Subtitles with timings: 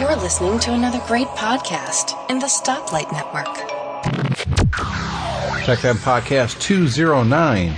[0.00, 3.54] You're listening to another great podcast in the Stoplight Network.
[5.64, 7.72] Tech Fan podcast 209.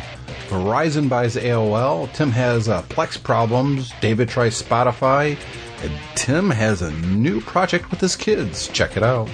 [0.49, 2.13] Verizon buys AOL.
[2.13, 3.93] Tim has uh, Plex problems.
[4.01, 5.39] David tries Spotify.
[5.83, 8.69] And Tim has a new project with his kids.
[8.69, 9.29] Check it out.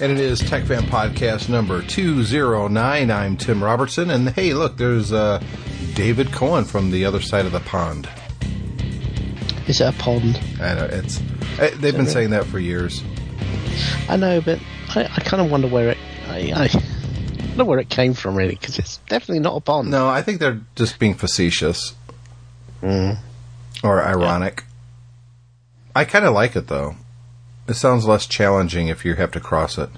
[0.00, 3.10] And it is Tech Fan Podcast number 209.
[3.10, 4.10] I'm Tim Robertson.
[4.10, 5.42] And hey, look, there's uh,
[5.94, 8.08] David Cohen from the other side of the pond.
[9.66, 10.40] Is it a pond?
[10.60, 11.20] I know, it's,
[11.58, 12.10] uh, they've been it?
[12.10, 13.02] saying that for years.
[14.08, 15.98] I know, but I, I kind of wonder where it.
[16.28, 19.90] I, I wonder where it came from, really, because it's definitely not a pond.
[19.90, 21.94] No, I think they're just being facetious
[22.82, 23.18] Mm.
[23.82, 24.62] or ironic.
[25.96, 26.94] I kind of like it, though.
[27.68, 29.90] It sounds less challenging if you have to cross it.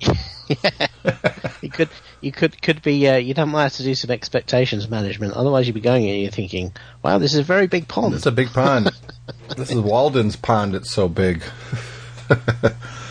[1.60, 1.88] You could,
[2.20, 3.06] you could, could be.
[3.06, 5.34] Uh, you don't have to do some expectations management.
[5.34, 6.72] Otherwise, you'd be going in and you're thinking,
[7.02, 8.90] "Wow, this is a very big pond." It's a big pond.
[9.56, 10.74] this is Walden's pond.
[10.74, 11.42] It's so big.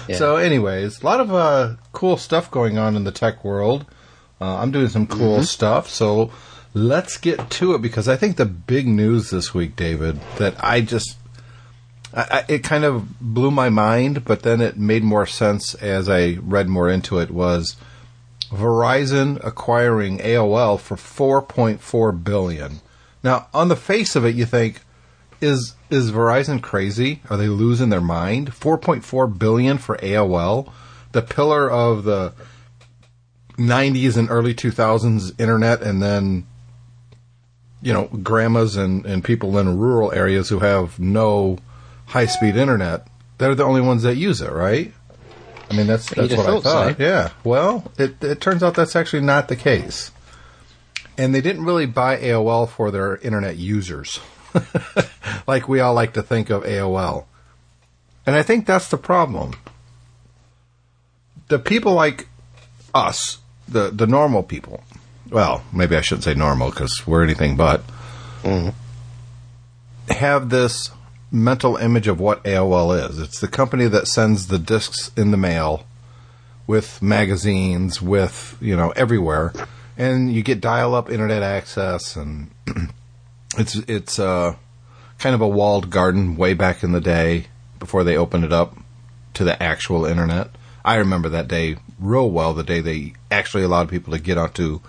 [0.07, 0.15] Yeah.
[0.15, 3.85] So, anyways, a lot of uh, cool stuff going on in the tech world.
[4.39, 5.19] Uh, I'm doing some Mm-hmm.
[5.19, 5.89] cool stuff.
[5.89, 6.31] So,
[6.73, 10.79] let's get to it because I think the big news this week, David, that I
[10.79, 11.17] just.
[12.17, 16.39] I, it kind of blew my mind, but then it made more sense as I
[16.41, 17.29] read more into it.
[17.29, 17.75] Was
[18.49, 22.79] Verizon acquiring AOL for 4.4 billion?
[23.23, 24.81] Now, on the face of it, you think,
[25.41, 27.21] is is Verizon crazy?
[27.29, 28.51] Are they losing their mind?
[28.51, 30.71] 4.4 billion for AOL,
[31.11, 32.33] the pillar of the
[33.57, 36.47] 90s and early 2000s internet and then
[37.81, 41.59] you know, grandmas and and people in rural areas who have no
[42.07, 43.07] high-speed internet.
[43.37, 44.93] They're the only ones that use it, right?
[45.69, 47.03] I mean, that's that's what I thought so.
[47.03, 47.29] Yeah.
[47.43, 50.11] Well, it it turns out that's actually not the case.
[51.17, 54.19] And they didn't really buy AOL for their internet users,
[55.47, 57.25] like we all like to think of AOL.
[58.25, 59.53] And I think that's the problem.
[61.47, 62.27] The people like
[62.93, 64.83] us, the the normal people.
[65.29, 67.83] Well, maybe I shouldn't say normal because we're anything but.
[70.09, 70.89] Have this
[71.31, 73.19] mental image of what AOL is.
[73.19, 75.85] It's the company that sends the discs in the mail
[76.65, 79.53] with magazines, with you know everywhere,
[79.97, 82.49] and you get dial-up internet access, and
[83.57, 84.55] it's it's uh,
[85.19, 87.47] kind of a walled garden way back in the day
[87.79, 88.77] before they opened it up
[89.33, 90.49] to the actual internet.
[90.83, 94.79] I remember that day real well, the day they actually allowed people to get onto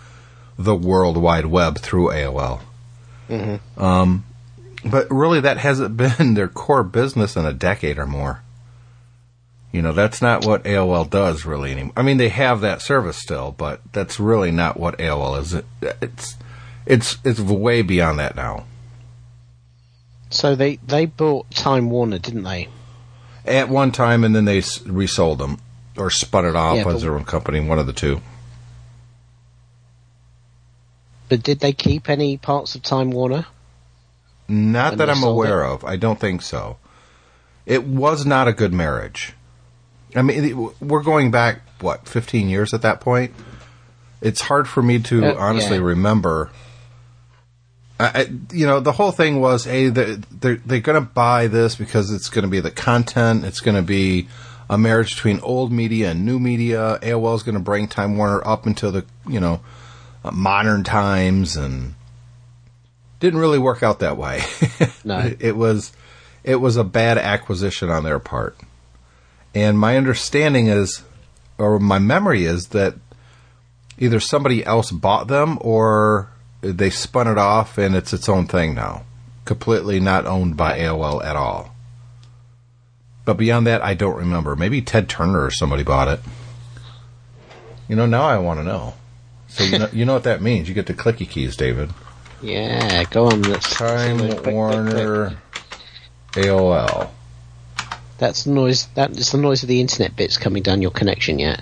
[0.58, 2.60] the World Wide Web through AOL.
[3.76, 4.24] Um,
[4.84, 8.42] but really, that hasn't been their core business in a decade or more.
[9.72, 11.92] You know, that's not what AOL does really anymore.
[11.96, 15.54] I mean, they have that service still, but that's really not what AOL is.
[15.54, 16.36] It, it's
[16.86, 18.64] it's it's way beyond that now.
[20.30, 22.68] So they they bought Time Warner, didn't they?
[23.44, 25.58] At one time, and then they resold them
[25.96, 28.20] or spun it off Yeah, as their own company, one of the two.
[31.28, 33.46] But did they keep any parts of Time Warner?
[34.48, 35.68] Not that I'm aware it?
[35.70, 35.84] of.
[35.84, 36.78] I don't think so.
[37.66, 39.34] It was not a good marriage.
[40.16, 43.32] I mean, it- we're going back what 15 years at that point.
[44.20, 45.82] It's hard for me to Uh, honestly yeah.
[45.84, 46.50] remember.
[48.00, 51.46] I, I, you know, the whole thing was, hey, they're they're, they're going to buy
[51.48, 53.44] this because it's going to be the content.
[53.44, 54.28] It's going to be
[54.70, 56.98] a marriage between old media and new media.
[57.02, 59.60] AOL is going to bring Time Warner up into the you know
[60.24, 61.94] uh, modern times and
[63.20, 64.42] didn't really work out that way.
[65.04, 65.32] No.
[65.40, 65.92] it, was
[66.44, 68.58] it was a bad acquisition on their part.
[69.54, 71.02] And my understanding is
[71.56, 72.94] or my memory is that
[73.98, 78.74] either somebody else bought them or they spun it off and it's its own thing
[78.74, 79.04] now.
[79.44, 81.74] Completely not owned by AOL at all.
[83.24, 84.56] But beyond that, I don't remember.
[84.56, 86.20] Maybe Ted Turner or somebody bought it.
[87.88, 88.94] You know, now I want to know.
[89.48, 90.68] So you know, you know what that means.
[90.68, 91.90] You get the clicky keys, David.
[92.42, 93.42] Yeah, go on.
[93.42, 95.36] Let's Time quick, quick, quick, Warner
[96.32, 97.10] AOL.
[98.18, 98.86] That's the noise.
[98.94, 101.38] That is the noise of the internet bits coming down your connection.
[101.38, 101.60] Yeah.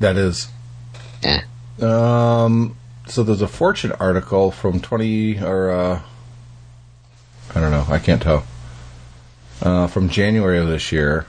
[0.00, 0.48] That is.
[1.22, 1.42] Yeah.
[1.80, 2.76] Um.
[3.08, 6.02] So there's a Fortune article from 20 or uh,
[7.54, 7.86] I don't know.
[7.88, 8.44] I can't tell.
[9.60, 11.26] Uh, from January of this year.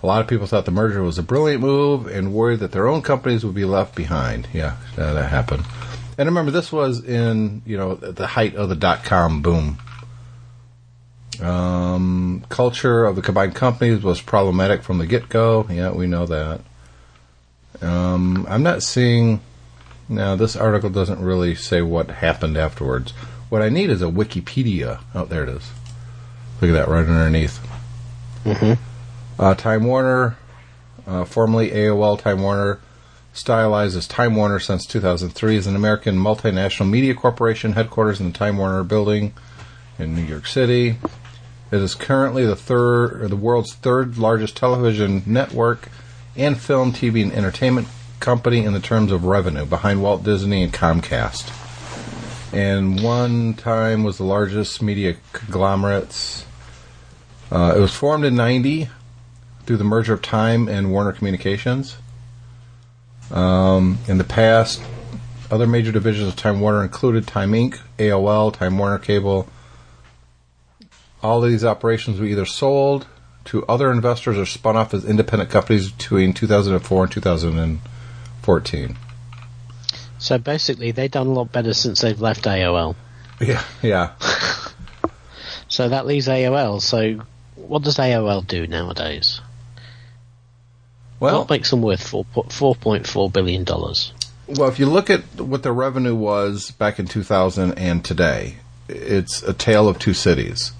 [0.00, 2.86] A lot of people thought the merger was a brilliant move and worried that their
[2.86, 4.46] own companies would be left behind.
[4.52, 5.64] Yeah, that happened.
[6.18, 9.78] And remember, this was in you know the height of the dot com boom.
[11.40, 15.66] Um, culture of the combined companies was problematic from the get go.
[15.70, 16.60] Yeah, we know that.
[17.80, 19.40] Um, I'm not seeing.
[20.08, 23.12] Now, this article doesn't really say what happened afterwards.
[23.50, 25.00] What I need is a Wikipedia.
[25.14, 25.70] Oh, there it is.
[26.60, 27.60] Look at that right underneath.
[28.44, 28.82] Mm-hmm.
[29.40, 30.36] Uh, Time Warner,
[31.06, 32.80] uh, formerly AOL Time Warner,
[33.32, 38.38] stylized as Time Warner since 2003, is an American multinational media corporation headquarters in the
[38.38, 39.34] Time Warner building
[39.98, 40.98] in New York City.
[41.70, 45.90] It is currently the third, the world's third largest television network
[46.36, 47.88] and film, TV, and entertainment
[48.20, 51.52] company in the terms of revenue, behind Walt Disney and Comcast.
[52.52, 56.46] And one time was the largest media conglomerates.
[57.50, 58.88] Uh, it was formed in 90
[59.66, 61.98] through the merger of Time and Warner Communications.
[63.30, 64.82] Um, in the past,
[65.50, 69.48] other major divisions of Time Warner included Time Inc., AOL, Time Warner Cable.
[71.22, 73.06] All of these operations were either sold
[73.46, 78.96] to other investors or spun off as independent companies between 2004 and 2014.
[80.18, 82.96] So basically, they've done a lot better since they've left AOL.
[83.40, 84.12] Yeah, yeah.
[85.68, 86.80] So that leaves AOL.
[86.80, 87.20] So
[87.54, 89.40] what does AOL do nowadays?
[91.20, 94.12] Well, what makes them worth four four point four billion dollars?
[94.46, 98.56] Well, if you look at what their revenue was back in 2000 and today,
[98.88, 100.72] it's a tale of two cities.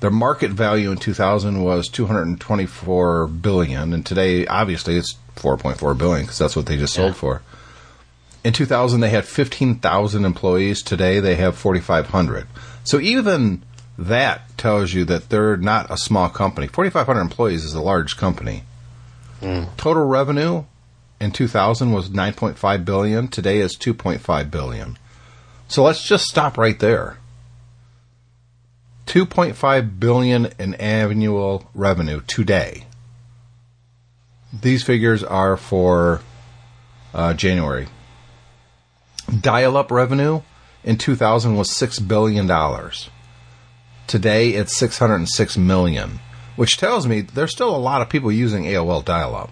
[0.00, 6.38] Their market value in 2000 was 224 billion, and today, obviously, it's 4.4 billion because
[6.38, 7.40] that's what they just sold for.
[8.44, 10.82] In 2000, they had 15,000 employees.
[10.82, 12.46] Today, they have 4,500.
[12.84, 13.62] So even
[13.96, 16.66] that tells you that they're not a small company.
[16.66, 18.64] 4,500 employees is a large company.
[19.76, 20.64] Total revenue
[21.20, 23.28] in 2000 was 9.5 billion.
[23.28, 24.98] Today is 2.5 billion.
[25.68, 27.18] So let's just stop right there.
[29.06, 32.86] 2.5 billion in annual revenue today.
[34.52, 36.20] These figures are for
[37.14, 37.88] uh, January.
[39.40, 40.42] Dial-up revenue
[40.84, 43.10] in 2000 was six billion dollars.
[44.06, 46.20] Today it's 606 million,
[46.56, 49.50] which tells me there's still a lot of people using AOL dial-up.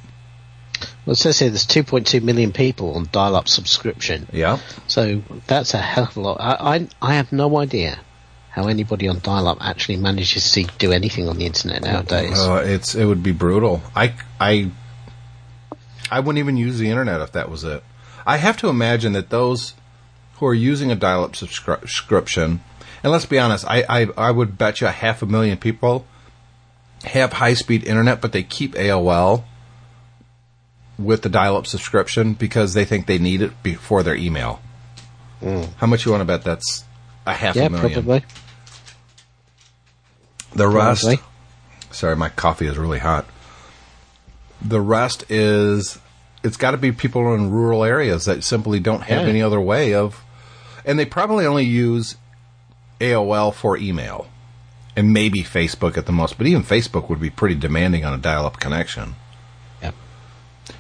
[1.07, 4.27] Well, it says here there's 2.2 million people on dial-up subscription.
[4.33, 4.59] Yeah.
[4.89, 6.41] So that's a hell of a lot.
[6.41, 8.01] I, I, I have no idea
[8.51, 12.39] how anybody on dial-up actually manages to do anything on the internet nowadays.
[12.39, 13.83] Uh, it's it would be brutal.
[13.95, 14.71] I I
[16.11, 17.83] I wouldn't even use the internet if that was it.
[18.25, 19.75] I have to imagine that those
[20.35, 22.61] who are using a dial-up subscri- subscription,
[23.03, 26.07] and let's be honest, I, I I would bet you a half a million people
[27.05, 29.45] have high-speed internet, but they keep AOL
[30.99, 34.61] with the dial-up subscription because they think they need it before their email.
[35.41, 35.65] Hmm.
[35.79, 36.85] How much you want to bet that's
[37.27, 37.93] a half yeah, a million?
[37.93, 38.25] probably.
[40.55, 41.03] The rest.
[41.03, 41.21] Probably.
[41.91, 43.27] Sorry, my coffee is really hot.
[44.63, 45.99] The rest is
[46.43, 49.29] it's got to be people in rural areas that simply don't have Yeah.
[49.29, 50.23] any other way of,
[50.85, 52.17] and they probably only use
[53.01, 54.27] AOL for email,
[54.97, 56.39] and maybe Facebook at the most.
[56.39, 59.17] But even Facebook would be pretty demanding on a dial-up connection.
[59.83, 59.93] Yeah.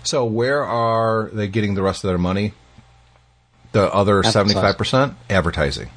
[0.02, 2.52] So where are they getting the rest of their money?
[3.72, 4.32] The other Advertising.
[4.32, 5.90] seventy-five percent advertising.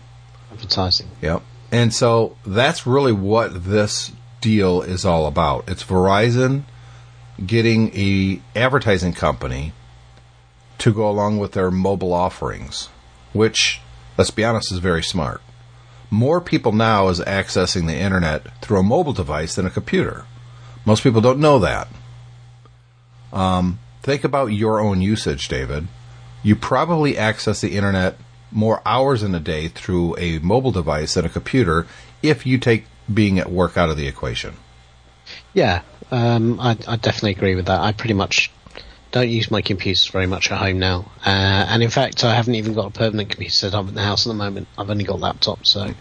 [0.51, 1.07] Advertising.
[1.21, 1.43] Yep.
[1.71, 4.11] And so that's really what this
[4.41, 5.69] deal is all about.
[5.69, 6.63] It's Verizon
[7.45, 9.73] getting a advertising company
[10.79, 12.89] to go along with their mobile offerings,
[13.33, 13.81] which
[14.17, 15.41] let's be honest is very smart.
[16.09, 20.25] More people now is accessing the internet through a mobile device than a computer.
[20.85, 21.87] Most people don't know that.
[23.33, 25.87] Um, think about your own usage, David.
[26.43, 28.17] You probably access the internet
[28.51, 31.85] more hours in a day through a mobile device than a computer
[32.23, 34.55] if you take being at work out of the equation.
[35.53, 37.81] Yeah, um, I, I definitely agree with that.
[37.81, 38.49] I pretty much
[39.11, 41.29] don't use my computers very much at home now, uh,
[41.69, 44.25] and in fact, I haven't even got a permanent computer set up in the house
[44.25, 44.67] at the moment.
[44.77, 45.93] I've only got laptops, so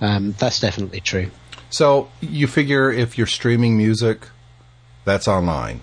[0.00, 1.30] um, that's definitely true.
[1.70, 4.26] So you figure if you're streaming music,
[5.04, 5.80] that's online.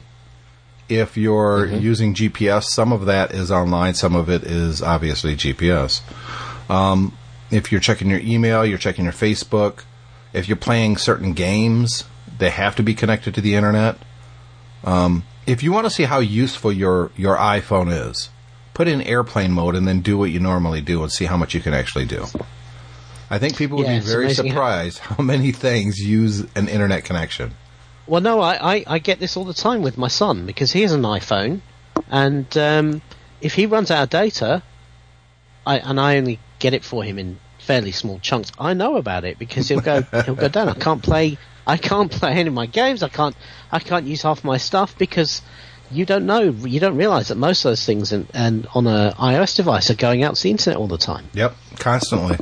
[0.90, 6.02] If you're using GPS, some of that is online, some of it is obviously GPS.
[6.70, 7.18] Um,
[7.52, 9.84] if you're checking your email, you're checking your Facebook.
[10.34, 12.04] If you're playing certain games,
[12.38, 13.98] they have to be connected to the internet.
[14.84, 18.30] Um, if you want to see how useful your, your iPhone is,
[18.74, 21.56] put in airplane mode and then do what you normally do and see how much
[21.56, 22.26] you can actually do.
[23.30, 26.68] I think people would Yeah, be very amazing how- surprised how many things use an
[26.68, 27.54] internet connection.
[28.06, 30.82] Well, no, I, I, I get this all the time with my son because he
[30.84, 31.60] has an iPhone,
[32.10, 33.02] and um,
[33.42, 34.64] if he runs out of data,
[35.66, 38.50] I and I only get it for him in fairly small chunks.
[38.58, 40.70] I know about it because he'll go he'll go down.
[40.70, 41.38] I can't play
[41.68, 43.04] I can't play any of my games.
[43.04, 43.36] I can't
[43.72, 45.42] I can't use half my stuff because
[45.92, 49.14] you don't know you don't realize that most of those things and, and on a
[49.20, 51.30] iOS device are going out to the internet all the time.
[51.34, 52.38] Yep, constantly.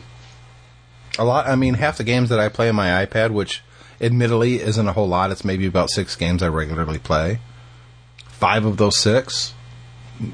[1.18, 1.48] A lot.
[1.48, 3.64] I mean, half the games that I play on my iPad, which
[4.02, 5.32] admittedly isn't a whole lot.
[5.32, 7.40] It's maybe about six games I regularly play.
[8.28, 9.54] Five of those six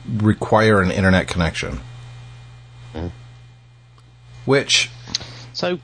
[0.07, 1.79] require an internet connection.
[2.93, 3.11] Mm.
[4.45, 4.89] Which
[5.53, 5.79] So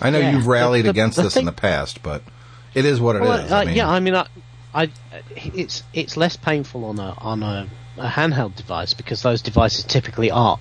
[0.00, 2.22] I know Yeah, you've rallied the- the- against the this in thing- the past, but
[2.74, 3.28] it is what it is.
[3.28, 4.26] Well, uh, I mean, yeah, I mean, I,
[4.74, 4.90] I,
[5.36, 10.30] it's it's less painful on a on a, a handheld device because those devices typically
[10.30, 10.58] are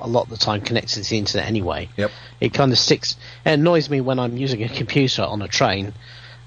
[0.00, 1.88] a lot of the time connected to the internet anyway.
[1.96, 2.10] Yep.
[2.40, 3.16] It kind of sticks.
[3.44, 5.92] It annoys me when I'm using a computer on a train.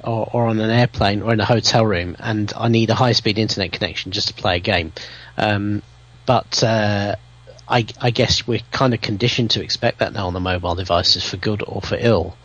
[0.04, 3.38] Or, or on an airplane or in a hotel room, and I need a high-speed
[3.38, 4.94] internet connection just to play a game.
[5.38, 5.84] Um,
[6.26, 7.18] but uh,
[7.72, 11.28] I, I guess we're kind of conditioned to expect that now on the mobile devices
[11.28, 12.36] for good or for ill.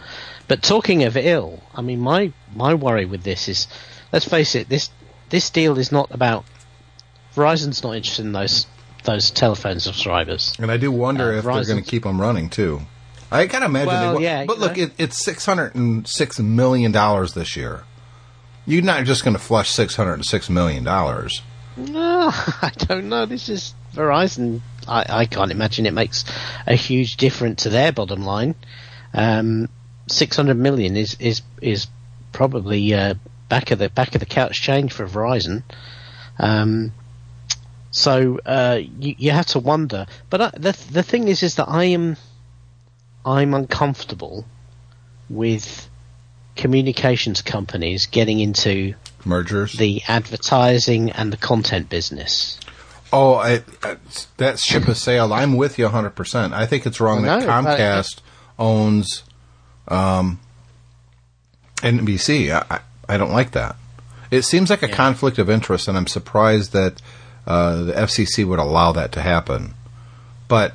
[0.46, 3.66] But talking of ill, I mean, my my worry with this is,
[4.12, 4.90] let's face it, this
[5.30, 6.44] this deal is not about
[7.34, 8.66] Verizon's not interested in those
[9.02, 10.54] those telephone subscribers.
[10.58, 12.82] and I do wonder uh, if they're going to keep them running too.
[13.30, 13.88] I can imagine.
[13.88, 14.22] Well, they will.
[14.22, 17.82] yeah, but look, it, it's six hundred and six million dollars this year.
[18.64, 21.42] You're not just going to flush six hundred and six million dollars.
[21.76, 22.30] No,
[22.62, 23.26] I don't know.
[23.26, 24.60] This is Verizon.
[24.86, 26.24] I, I can't imagine it makes
[26.66, 28.54] a huge difference to their bottom line.
[29.12, 29.68] Um,
[30.08, 31.88] Six hundred million is is is
[32.32, 33.14] probably uh,
[33.48, 35.64] back of the back of the couch change for Verizon.
[36.38, 36.92] Um,
[37.90, 40.06] so uh, you, you have to wonder.
[40.30, 42.16] But I, the the thing is, is that I am
[43.24, 44.44] I'm uncomfortable
[45.28, 45.88] with
[46.54, 49.72] communications companies getting into Mergers.
[49.72, 52.60] the advertising and the content business.
[53.18, 53.96] Oh, I, I,
[54.36, 55.32] that ship has sailed.
[55.32, 56.52] I'm with you 100%.
[56.52, 58.20] I think it's wrong I that know, but- Comcast
[58.58, 59.22] owns
[59.88, 60.38] um,
[61.76, 62.50] NBC.
[62.52, 63.76] I, I I don't like that.
[64.30, 67.00] It seems like a conflict of interest, and I'm surprised that
[67.46, 69.74] uh, the FCC would allow that to happen.
[70.48, 70.74] But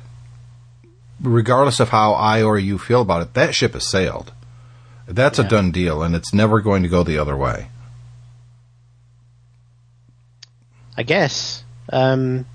[1.20, 4.32] regardless of how I or you feel about it, that ship has sailed.
[5.06, 7.68] That's a done deal, and it's never going to go the other way.
[10.96, 12.46] I guess um,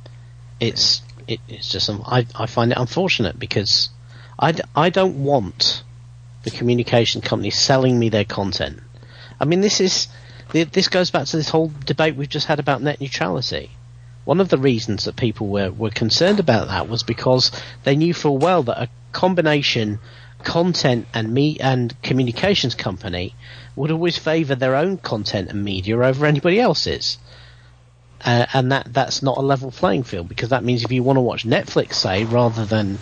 [0.59, 3.89] it's it, it's just um, I I find it unfortunate because
[4.39, 5.83] I I don't want
[6.43, 8.81] the communication company selling me their content.
[9.39, 10.07] I mean this is
[10.51, 13.71] this goes back to this whole debate we've just had about net neutrality.
[14.23, 17.51] One of the reasons that people were, were concerned about that was because
[17.83, 19.99] they knew full well that a combination
[20.43, 23.35] content and me and communications company
[23.75, 27.17] would always favour their own content and media over anybody else's
[28.25, 31.17] uh, and that that's not a level playing field because that means if you want
[31.17, 32.97] to watch Netflix, say, rather than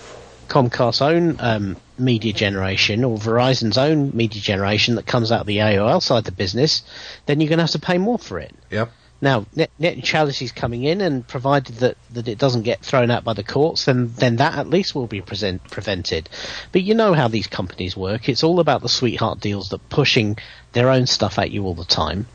[0.47, 5.57] Comcast's own um, media generation or Verizon's own media generation that comes out of the
[5.57, 6.83] AOL side of the business,
[7.25, 8.53] then you're going to have to pay more for it.
[8.69, 8.91] Yep.
[9.21, 13.09] Now, net, net neutrality is coming in, and provided that, that it doesn't get thrown
[13.09, 16.29] out by the courts, then then that at least will be present, prevented.
[16.73, 20.37] But you know how these companies work; it's all about the sweetheart deals that pushing
[20.73, 22.27] their own stuff at you all the time.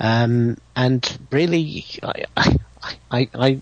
[0.00, 2.24] Um, and really, I,
[3.10, 3.60] I, I,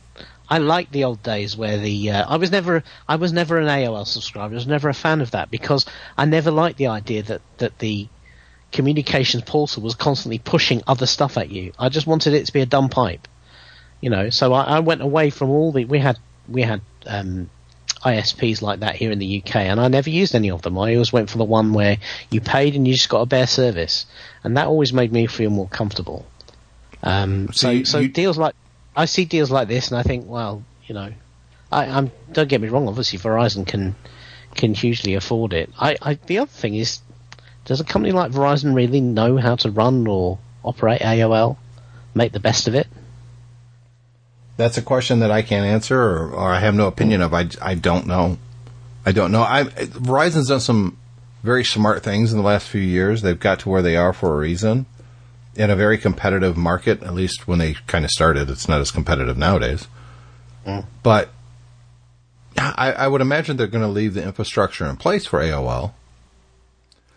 [0.49, 3.67] I, like the old days where the uh, I was never I was never an
[3.67, 4.55] AOL subscriber.
[4.55, 5.87] I was never a fan of that because
[6.17, 8.09] I never liked the idea that that the
[8.73, 11.73] communications portal was constantly pushing other stuff at you.
[11.79, 13.29] I just wanted it to be a dumb pipe,
[14.01, 14.31] you know.
[14.31, 17.51] So I, I went away from all the we had we had um,
[18.05, 20.79] ISPs like that here in the UK, and I never used any of them.
[20.79, 21.99] I always went for the one where
[22.31, 24.07] you paid and you just got a bare service,
[24.43, 26.27] and that always made me feel more comfortable.
[27.03, 28.55] Um, So so you- so you- deals like
[28.95, 31.13] I see deals like this, and I think, well, you know,
[31.71, 32.89] I, I'm don't get me wrong.
[32.89, 33.95] Obviously, Verizon can
[34.55, 35.71] can hugely afford it.
[35.79, 37.01] I, I the other thing is,
[37.65, 41.57] does a company like Verizon really know how to run or operate AOL,
[42.15, 42.87] make the best of it?
[44.63, 47.35] That's a question that I can't answer, or, or I have no opinion of.
[47.35, 48.39] I, I don't know.
[49.05, 49.43] I don't know.
[49.43, 50.99] I Verizon's done some
[51.43, 53.23] very smart things in the last few years.
[53.23, 54.87] They've got to where they are for a reason,
[55.57, 57.03] in a very competitive market.
[57.03, 59.89] At least when they kind of started, it's not as competitive nowadays.
[60.65, 60.87] Mm.
[61.03, 61.31] But
[62.57, 65.93] I, I would imagine they're going to leave the infrastructure in place for AOL.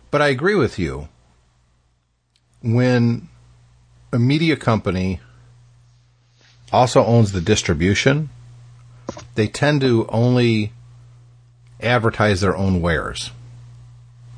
[0.10, 1.10] But I agree with you.
[2.64, 3.30] When
[4.12, 5.20] a media company
[6.72, 8.30] also owns the distribution,
[9.36, 10.72] they tend to only
[11.82, 13.32] advertise their own wares.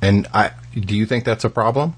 [0.02, 1.94] And I do you think that's a problem?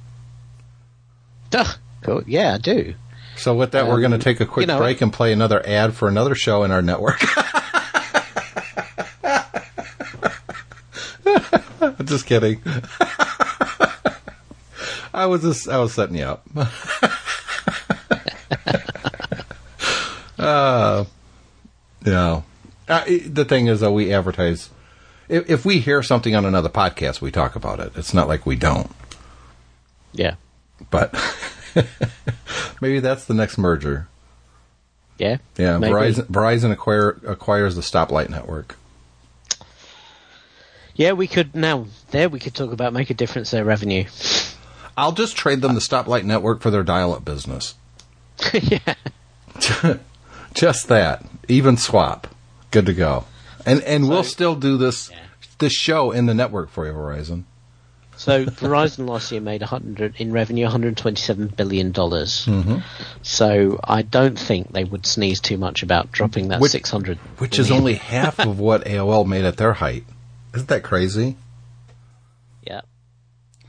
[1.55, 2.23] Ugh, Cool.
[2.27, 2.95] Yeah, I do.
[3.37, 5.33] So with that, we're going to Um, take a quick you know- break and play
[5.33, 7.21] another ad for another show in our network.
[12.05, 12.61] just kidding.
[15.13, 16.47] I was just I was setting you up.
[20.51, 21.05] uh,
[22.05, 22.43] yeah.
[22.89, 24.71] Uh, the thing is, that we advertise.
[25.29, 27.93] If, if we hear something on another podcast, we talk about it.
[27.95, 28.91] It's not like we don't.
[30.13, 30.35] Yeah.
[30.91, 31.15] But
[32.81, 34.09] maybe that's the next merger.
[35.19, 35.37] Yeah.
[35.57, 35.93] Yeah, Maybe.
[35.93, 38.77] Verizon, Verizon acquire, acquires the stoplight network.
[40.95, 44.05] Yeah, we could now there we could talk about make a difference their revenue.
[44.97, 47.75] I'll just trade them the stoplight network for their dial-up business.
[48.53, 48.95] yeah.
[50.55, 52.27] Just that, even swap,
[52.71, 53.25] good to go.
[53.67, 55.11] And and we'll still do this
[55.59, 57.45] this show in the network for you, Verizon.
[58.17, 62.45] So Verizon last year made 100 in revenue 127 billion dollars.
[62.45, 62.79] Mm-hmm.
[63.23, 67.59] So I don't think they would sneeze too much about dropping that Which- 600 Which
[67.59, 70.05] is only half of what AOL made at their height.
[70.55, 71.37] Isn't that crazy?
[72.63, 72.83] Yeah.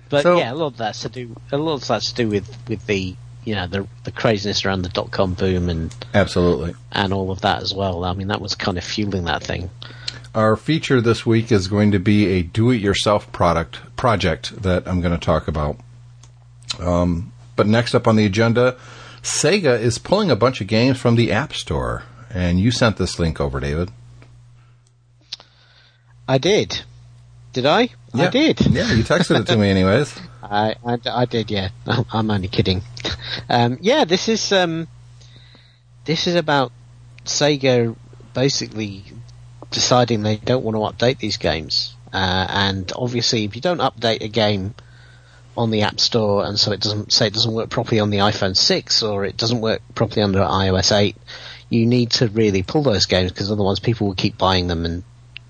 [0.09, 1.33] But So- yeah, a lot of that's to do.
[1.53, 4.83] A lot of that's to do with with the you know the the craziness around
[4.83, 6.75] the dot com boom and Absolutely.
[6.91, 8.03] and all of that as well.
[8.03, 9.69] I mean, that was kind of fueling that thing.
[10.33, 15.13] Our feature this week is going to be a do-it-yourself product project that I'm going
[15.13, 15.77] to talk about.
[16.79, 18.77] Um, but next up on the agenda,
[19.21, 23.19] Sega is pulling a bunch of games from the App Store, and you sent this
[23.19, 23.91] link over, David.
[26.29, 26.81] I did.
[27.51, 27.89] Did I?
[28.13, 28.61] I did.
[28.61, 30.17] Yeah, you texted it to me, anyways.
[30.51, 31.69] I, I, I did, yeah.
[32.11, 32.81] I'm only kidding.
[33.49, 34.87] Um, yeah, this is um,
[36.03, 36.73] this is about
[37.23, 37.95] Sega
[38.33, 39.03] basically
[39.71, 44.21] deciding they don't want to update these games, uh, and obviously, if you don't update
[44.21, 44.75] a game
[45.55, 48.17] on the App Store, and so it doesn't say it doesn't work properly on the
[48.19, 51.15] iPhone 6 or it doesn't work properly under iOS 8,
[51.69, 55.03] you need to really pull those games because otherwise people will keep buying them and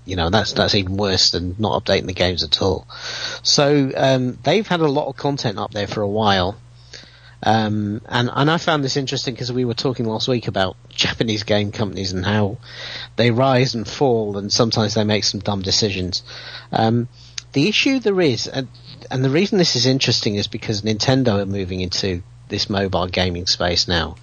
[0.04, 2.86] you know that's that's even worse than not updating the games at all.
[3.42, 6.56] So um, they've had a lot of content up there for a while,
[7.42, 11.42] um, and and I found this interesting because we were talking last week about Japanese
[11.44, 12.58] game companies and how
[13.16, 16.22] they rise and fall, and sometimes they make some dumb decisions.
[16.72, 17.08] Um,
[17.52, 18.68] the issue there is, and,
[19.10, 23.46] and the reason this is interesting is because Nintendo are moving into this mobile gaming
[23.46, 24.16] space now.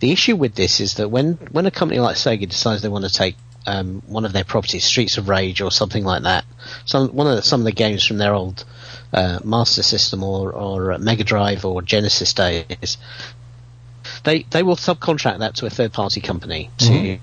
[0.00, 3.04] The issue with this is that when when a company like Sega decides they want
[3.04, 6.44] to take um, one of their properties, Streets of Rage or something like that,
[6.84, 8.64] some one of the, some of the games from their old
[9.12, 12.98] uh, Master System or or uh, Mega Drive or Genesis days,
[14.24, 17.18] they they will subcontract that to a third party company to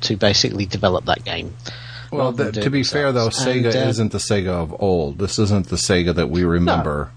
[0.00, 1.54] to basically develop that game.
[2.10, 3.28] Well, rather than th- do to be fair, though.
[3.28, 5.18] Sega And, uh, isn't the Sega of old.
[5.18, 7.10] This isn't the Sega that we remember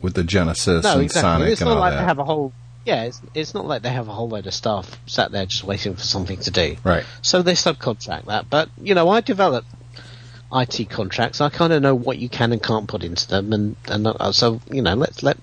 [0.00, 1.20] with the Genesis No, and exactly.
[1.22, 2.00] Sonic it's and not all like that.
[2.00, 2.52] they have a whole.
[2.84, 5.64] Yeah, it's, it's not like they have a whole load of staff sat there just
[5.64, 6.76] waiting for something to do.
[6.84, 7.04] Right.
[7.22, 8.50] So they subcontract that.
[8.50, 9.64] But you know, I develop
[10.52, 11.40] IT contracts.
[11.40, 14.32] I kind of know what you can and can't put into them, and and uh,
[14.32, 15.38] so you know, let's let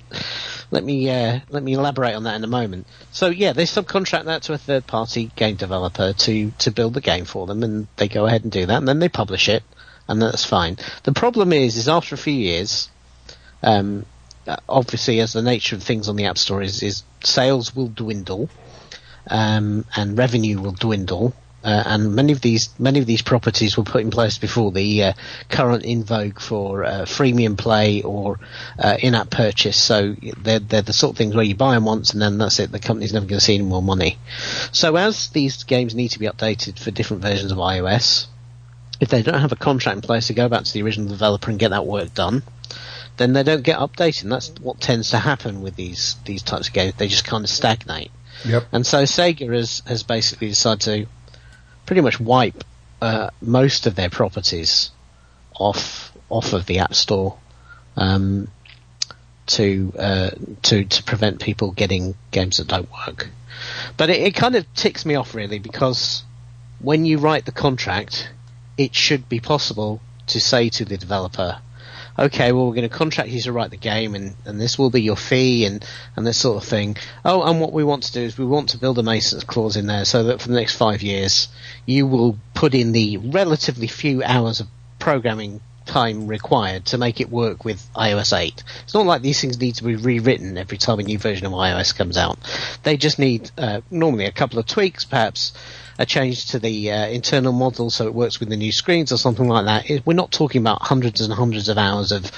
[0.69, 2.87] let me uh, let me elaborate on that in a moment.
[3.11, 7.01] So yeah, they subcontract that to a third party game developer to to build the
[7.01, 9.63] game for them, and they go ahead and do that, and then they publish it,
[10.07, 10.77] and that's fine.
[11.03, 12.89] The problem is, is after a few years,
[13.63, 14.05] um,
[14.67, 18.49] obviously, as the nature of things on the App Store is, is sales will dwindle,
[19.27, 21.33] um, and revenue will dwindle.
[21.63, 25.03] Uh, and many of these many of these properties were put in place before the
[25.03, 25.13] uh,
[25.47, 28.39] current in vogue for uh, freemium play or
[28.79, 29.77] uh, in-app purchase.
[29.77, 32.59] So they're they're the sort of things where you buy them once and then that's
[32.59, 32.71] it.
[32.71, 34.17] The company's never going to see any more money.
[34.71, 38.25] So as these games need to be updated for different versions of iOS,
[38.99, 41.51] if they don't have a contract in place to go back to the original developer
[41.51, 42.41] and get that work done,
[43.21, 44.23] then they don't get updated.
[44.23, 46.95] And that's what tends to happen with these these types of games.
[46.97, 48.11] They just kind of stagnate.
[48.45, 48.63] Yep.
[48.71, 51.05] And so Sega has has basically decided to
[51.85, 52.63] pretty much wipe
[53.01, 54.91] uh, most of their properties
[55.53, 57.37] off off of the App Store
[57.95, 58.47] um,
[59.47, 60.29] to uh,
[60.63, 63.29] to to prevent people getting games that don't work.
[63.97, 66.23] But it, it kind of ticks me off really because
[66.79, 68.29] when you write the contract,
[68.77, 71.59] it should be possible to say to the developer,
[72.17, 74.89] okay, well, we're going to contract you to write the game and, and this will
[74.89, 76.97] be your fee and, and this sort of thing.
[77.23, 79.77] Oh, and what we want to do is we want to build a maintenance clause
[79.77, 81.47] in there so that for the next five years,
[81.85, 84.67] you will put in the relatively few hours of
[84.99, 88.63] programming time required to make it work with iOS 8.
[88.83, 91.53] It's not like these things need to be rewritten every time a new version of
[91.53, 92.37] iOS comes out.
[92.83, 95.53] They just need uh, normally a couple of tweaks, perhaps
[95.99, 99.17] a change to the uh, internal model so it works with the new screens or
[99.17, 100.05] something like that.
[100.05, 102.31] We're not talking about hundreds and hundreds of hours of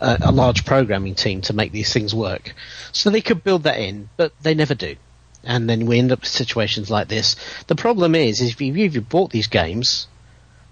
[0.00, 2.54] uh, a large programming team to make these things work.
[2.92, 4.96] So they could build that in, but they never do.
[5.42, 7.36] And then we end up with situations like this.
[7.66, 10.06] The problem is, is if you've bought these games,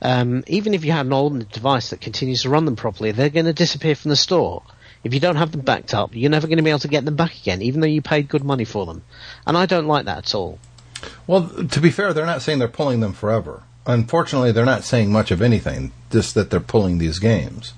[0.01, 3.31] um, even if you have an old device that continues to run them properly, they're
[3.31, 4.63] going to disappear from the store.
[5.05, 7.05] If you don't have them backed up, you're never going to be able to get
[7.05, 9.03] them back again, even though you paid good money for them.
[9.47, 10.59] And I don't like that at all.
[11.27, 13.63] Well, to be fair, they're not saying they're pulling them forever.
[13.87, 17.75] Unfortunately, they're not saying much of anything, just that they're pulling these games.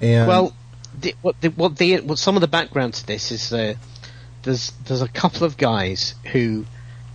[0.00, 0.54] And Well,
[0.98, 3.74] the, what, the, what, the, what some of the background to this is uh,
[4.42, 6.64] there's there's a couple of guys who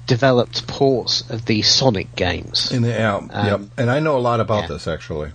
[0.07, 2.71] developed ports of the Sonic games.
[2.71, 3.53] in the yeah, yep.
[3.53, 4.67] Um, And I know a lot about yeah.
[4.67, 5.31] this actually.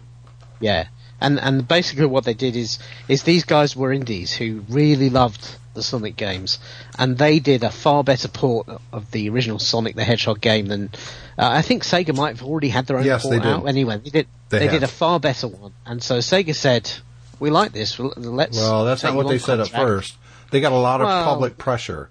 [0.61, 0.89] Yeah,
[1.21, 2.79] and and basically what they did is
[3.09, 6.59] is these guys were indies who really loved the Sonic games,
[6.99, 10.91] and they did a far better port of the original Sonic the Hedgehog game than
[11.39, 13.47] uh, I think Sega might have already had their own Yes, port they did.
[13.47, 13.99] out anyway.
[13.99, 14.27] They did.
[14.49, 16.91] They They, did a far better one, and so Sega said,
[17.39, 17.99] "We like this.
[17.99, 20.17] Let's." Well, that's not what they said at first.
[20.51, 22.11] They got a lot of Well- public pressure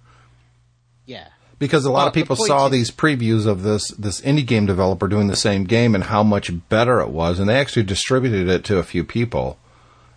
[1.05, 1.27] Yeah.
[1.59, 4.65] Because a lot Well, of people the saw these previews of this this indie game
[4.65, 8.47] developer doing the same game and how much better it was, and they actually distributed
[8.47, 9.57] it to a few people,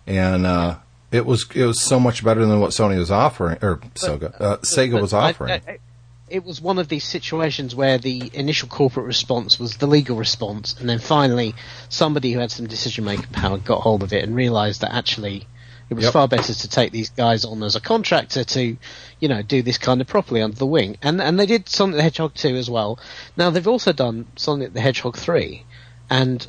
[0.07, 0.77] and uh,
[1.11, 4.57] it was it was so much better than what Sony was offering or Sega uh,
[4.57, 5.51] Sega was offering.
[5.51, 5.77] I- I-
[6.29, 10.73] it was one of these situations where the initial corporate response was the legal response,
[10.79, 11.53] and then finally
[11.89, 15.45] somebody who had some decision making power got hold of it and realised that actually
[15.91, 16.13] it was Yep.
[16.13, 18.77] far better to take these guys on as a contractor to,
[19.19, 20.95] you know, do this kind of properly under the wing.
[21.03, 22.97] And and they did Sonic the Hedgehog 2 as well.
[23.37, 25.63] Now they've also done Sonic the Hedgehog 3,
[26.09, 26.47] and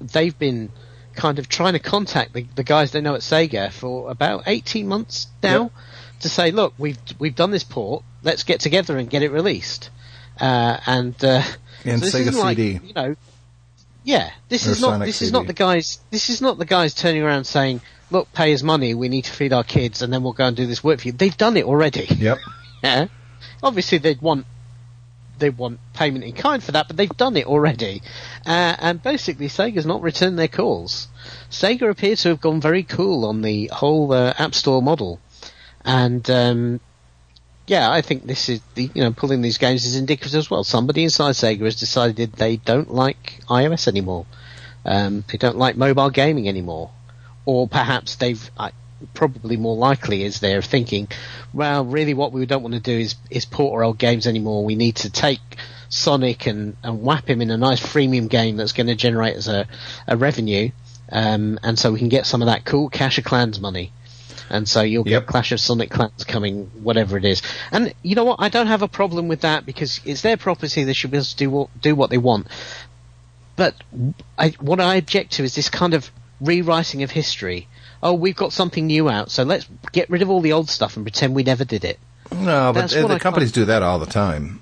[0.00, 0.70] they've been
[1.14, 4.86] kind of trying to contact the, the guys they know at Sega for about 18
[4.86, 5.72] months now Yep.
[6.20, 9.88] to say, look, we've we've done this port, let's get together and get it released.
[10.38, 11.42] Uh, and uh,
[11.86, 12.80] And so Sega isn't like, CD.
[12.88, 13.16] you know,
[14.04, 16.66] yeah, this Or is not Sonic this is not the guys this is not the
[16.66, 20.12] guys turning around saying, look, pay us money, we need to feed our kids, and
[20.12, 21.12] then we'll go and do this work for you.
[21.12, 22.06] They've done it already.
[22.10, 22.38] Yep.
[22.82, 23.06] Yeah.
[23.62, 24.46] Obviously, they'd want
[25.38, 28.02] they want payment in kind for that, but they've done it already.
[28.44, 31.08] Uh, and basically, Sega's not returned their calls.
[31.50, 35.20] Sega appears to have gone very cool on the whole uh, App Store model,
[35.84, 36.80] and um,
[37.66, 40.64] yeah, I think this is the you know pulling these games is indicative as well.
[40.64, 44.26] Somebody inside Sega has decided they don't like iOS anymore.
[44.84, 46.90] Um, they don't like mobile gaming anymore,
[47.46, 48.50] or perhaps they've.
[48.58, 48.72] I,
[49.12, 51.06] probably more likely is they're thinking,
[51.52, 54.64] well, really what we don't want to do is, is port our old games anymore.
[54.64, 55.40] We need to take
[55.90, 59.48] Sonic and, and whap him in a nice freemium game that's going to generate us
[59.48, 59.68] a,
[60.08, 60.70] a revenue,
[61.12, 63.92] um, and so we can get some of that cool Clash of Clans money.
[64.48, 65.22] And so you'll Yep.
[65.22, 67.42] get Clash of Sonic Clans coming, whatever it is.
[67.72, 68.36] And you know what?
[68.40, 70.84] I don't have a problem with that because it's their property.
[70.84, 72.46] They should be able to do what, do what they want.
[73.56, 73.74] But
[74.38, 77.68] I, what I object to is this kind of rewriting of history.
[78.02, 80.96] Oh, we've got something new out, so let's get rid of all the old stuff
[80.96, 81.98] and pretend we never did it.
[82.30, 84.60] No, but the I companies do that all the time.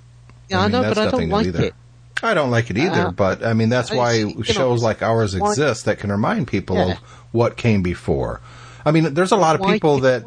[0.49, 1.63] Yeah, I, know, that's but I don't like either.
[1.65, 1.75] it.
[2.23, 4.83] I don't like it either, Uh, but I mean that's I- why you know, shows
[4.83, 6.93] like ours why- exist that can remind people Yeah.
[6.93, 6.99] of
[7.33, 8.41] what came before.
[8.85, 10.25] I mean, there's a lot of people that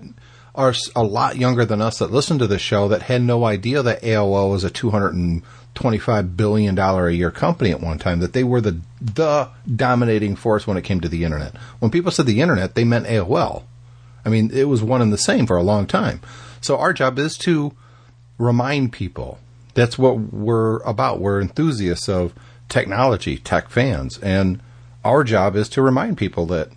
[0.56, 3.84] are a lot younger than us that listen to the show that had no idea
[3.84, 4.70] that AOL was a
[5.78, 8.20] 225 billion dollar a year company at one time.
[8.20, 11.56] That they were the the dominating force when it came to the internet.
[11.78, 13.64] When people said the internet, they meant AOL.
[14.26, 16.22] I mean, it was one and the same for a long time.
[16.62, 17.74] So our job is to
[18.40, 19.38] remind people.
[19.76, 21.20] That's what we're about.
[21.20, 22.34] We're enthusiasts of
[22.70, 24.60] technology, tech fans, and
[25.06, 26.70] our job is to remind people that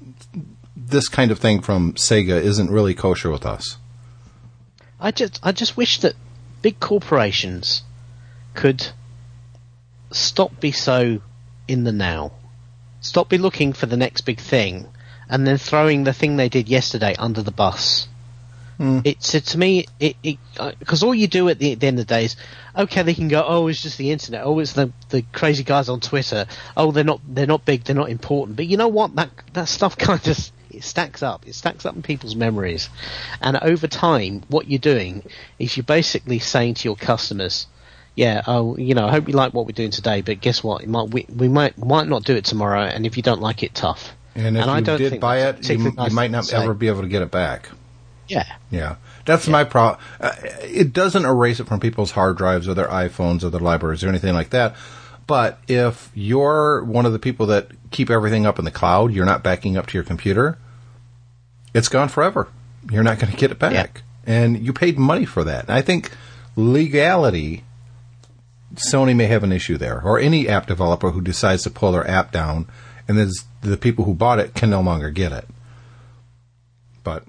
[0.77, 3.79] this kind of thing from Sega isn't really kosher with us.
[5.01, 6.15] I just, I just wish that
[6.61, 7.83] big corporations
[8.55, 8.89] could
[10.11, 11.21] stop be so
[11.69, 12.33] in the now,
[13.01, 14.89] stop be looking for the next big thing,
[15.29, 18.09] and then throwing the thing they did yesterday under the bus.
[19.05, 20.17] It's it, to me, it
[20.79, 22.37] because uh, all you do at the, at the end of the day is,
[22.75, 25.91] okay, they can go, oh, it's just the internet, oh, it's the the crazy guys
[25.91, 26.47] on Twitter,
[26.79, 29.69] oh, they're not they're not big, they're not important, but you know what, that that
[29.69, 32.89] stuff kind of it stacks up, it stacks up in people's memories,
[33.43, 37.67] and over time, what you're doing is you're basically saying to your customers,
[38.14, 40.87] yeah, oh, you know, I hope you like what we're doing today, but guess what,
[40.87, 43.75] might, we we might might not do it tomorrow, and if you don't like it,
[43.75, 44.12] tough.
[44.35, 46.88] And if I you don't did buy it, you, you nice might not ever be
[46.88, 47.68] able to get it back.
[48.29, 48.46] Yeah.
[48.70, 50.01] Yeah, that's my problem.
[50.20, 54.05] Uh, it doesn't erase it from people's hard drives or their iPhones or their libraries
[54.05, 54.77] or anything like that.
[55.27, 59.27] But if you're one of the people that keep everything up in the cloud, you're
[59.27, 60.59] not backing up to your computer,
[61.75, 62.49] it's gone forever.
[62.90, 64.03] You're not going to get it back.
[64.27, 65.68] And you paid money for that.
[65.68, 66.11] And I think
[66.57, 67.64] legality,
[68.74, 72.09] Sony may have an issue there, or any app developer who decides to pull their
[72.09, 72.66] app down,
[73.09, 73.30] and then
[73.62, 75.46] the people who bought it can no longer get it.
[77.02, 77.24] But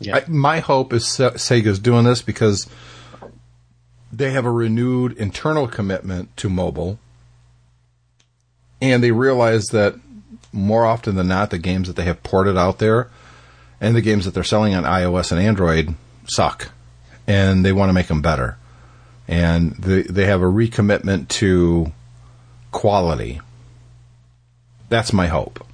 [0.00, 0.16] Yeah.
[0.16, 2.66] I, my hope is Se- Sega's doing this because
[4.12, 6.98] they have a renewed internal commitment to mobile,
[8.82, 9.94] and they realize that
[10.52, 13.10] more often than not, the games that they have ported out there
[13.80, 15.94] and the games that they're selling on iOS and Android
[16.26, 16.70] suck,
[17.26, 18.56] and they want to make them better.
[19.26, 21.92] And they they have a recommitment to
[22.72, 23.40] quality.
[24.88, 25.66] That's my hope.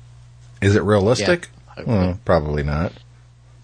[0.63, 1.49] Is it realistic?
[1.77, 2.93] Yeah, Well, hmm, probably not.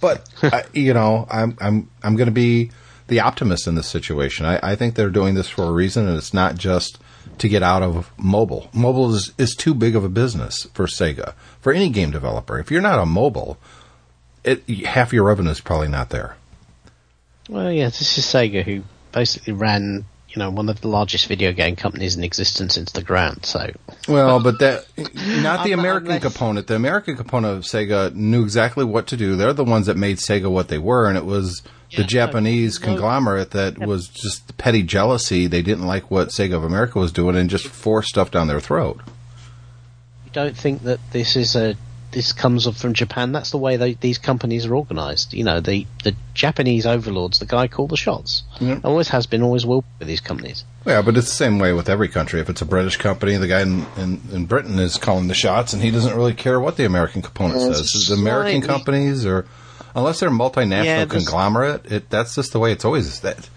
[0.01, 2.70] But I, you know, I'm I'm I'm going to be
[3.09, 4.46] the optimist in this situation.
[4.46, 6.99] I, I think they're doing this for a reason, and it's not just
[7.38, 8.68] to get out of mobile.
[8.72, 12.59] Mobile is is too big of a business for Sega for any game developer.
[12.59, 13.59] If you're not on mobile,
[14.44, 16.37] it half your revenue is probably not there.
[17.49, 21.53] Well, yeah, this is Sega who basically ran, you know, one of the largest video
[21.53, 23.45] game companies in existence into the ground.
[23.47, 23.71] So,
[24.09, 24.87] Well, but that
[25.42, 26.66] not the American I'm component.
[26.66, 29.37] The American component of Sega knew exactly what to do.
[29.37, 31.62] They're the ones that made Sega what they were, and it was
[31.97, 35.47] the Japanese no- conglomerate that was just petty jealousy.
[35.47, 38.61] They didn't like what Sega of America was doing and just forced stuff down their
[38.61, 39.01] throat.
[40.25, 41.77] you don't think that this is a
[42.17, 43.33] this comes from Japan?
[43.33, 45.35] That's the way they, these companies are organised.
[45.35, 48.43] You know, the the Japanese overlords, the guy called the shots.
[48.59, 48.81] Yeah.
[48.83, 50.65] Always has been, always will be with these companies.
[50.87, 52.41] Yeah, but it's the same way with every country.
[52.41, 55.75] If it's a British company, the guy in, in, in Britain is calling the shots,
[55.75, 58.09] and he doesn't really care what the American component Well, says.
[58.09, 59.45] The American companies, or
[59.95, 63.21] unless they're multinational Yeah, conglomerate, it, that's just the way it's always.
[63.21, 63.51] That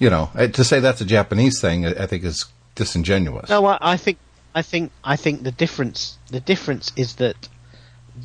[0.00, 2.44] you know, to say that's a Japanese thing, I I think is
[2.74, 3.50] disingenuous.
[3.50, 4.18] No, I, I think
[4.52, 7.48] I think I think the difference the difference is that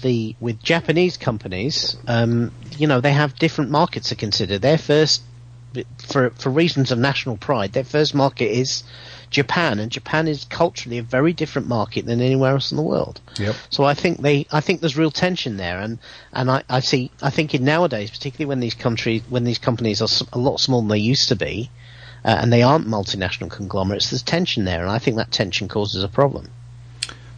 [0.01, 4.57] the with Japanese companies, um, you know, they have different markets to consider.
[4.57, 5.21] Their first,
[5.99, 8.83] for for reasons of national pride, their first market is
[9.29, 13.19] Japan, and Japan is culturally a very different market than anywhere else in the world.
[13.37, 13.55] Yep.
[13.69, 15.99] So I think they, I think there's real tension there, and
[16.31, 20.01] and I, I see, I think in nowadays, particularly when these countries, when these companies
[20.01, 21.69] are a lot smaller than they used to be,
[22.23, 26.03] uh, and they aren't multinational conglomerates, there's tension there, and I think that tension causes
[26.03, 26.49] a problem.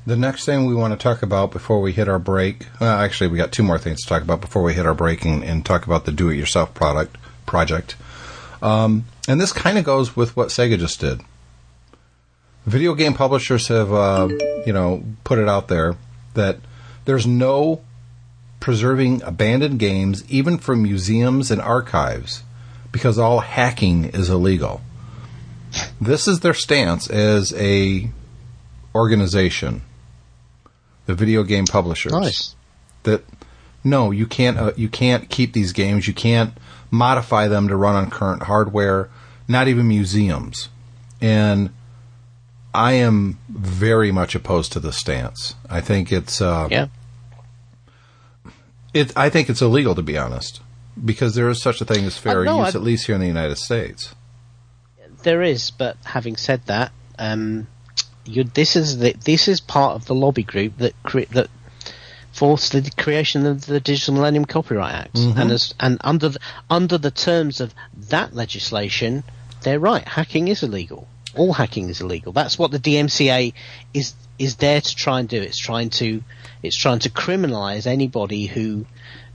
[0.06, 3.28] The next thing we want to talk about before we hit our break, well, actually,
[3.28, 5.66] we got two more things to talk about before we hit our break and, and
[5.66, 7.96] talk about the do-it-yourself product project.
[8.62, 11.22] Um, and this kind of goes with what Sega just did.
[12.66, 14.30] Video game publishers have, uh,
[14.66, 15.96] you know, put it out there
[16.34, 16.58] that
[17.06, 17.82] there's no
[18.60, 22.44] preserving abandoned games, even from museums and archives,
[22.92, 24.82] because all hacking is illegal.
[26.02, 28.10] This is their stance as a
[28.94, 29.82] organization,
[31.10, 32.12] the video game publishers.
[32.12, 32.56] Nice.
[33.02, 33.24] That
[33.84, 34.58] no, you can't.
[34.60, 36.08] Uh, you can't keep these games.
[36.08, 36.54] You can't
[36.92, 39.10] modify them to run on current hardware.
[39.48, 40.70] Not even museums.
[41.20, 41.72] And
[42.76, 45.56] I am very much opposed to this stance.
[45.68, 46.40] I think it's.
[46.42, 46.88] Uh, Yeah.
[48.94, 49.12] It.
[49.18, 50.62] I think it's illegal to be honest,
[51.04, 53.22] because there is such a thing as fair Uh, use, I- at least here in
[53.22, 54.14] the United States.
[55.24, 57.68] There is, but having said that, um,
[58.26, 61.50] you, this is the, this is part of the lobby group that cre- that
[62.32, 65.40] forced the creation of the Digital Millennium Copyright Act, mm-hmm.
[65.40, 67.74] and as and under the, under the terms of
[68.10, 69.24] that legislation,
[69.64, 70.08] they're right.
[70.08, 71.08] Hacking is illegal.
[71.36, 72.32] All hacking is illegal.
[72.32, 73.54] That's what the DMCA
[73.94, 75.42] is is there to try and do.
[75.42, 76.24] It's trying to
[76.64, 78.86] it's trying to criminalize anybody who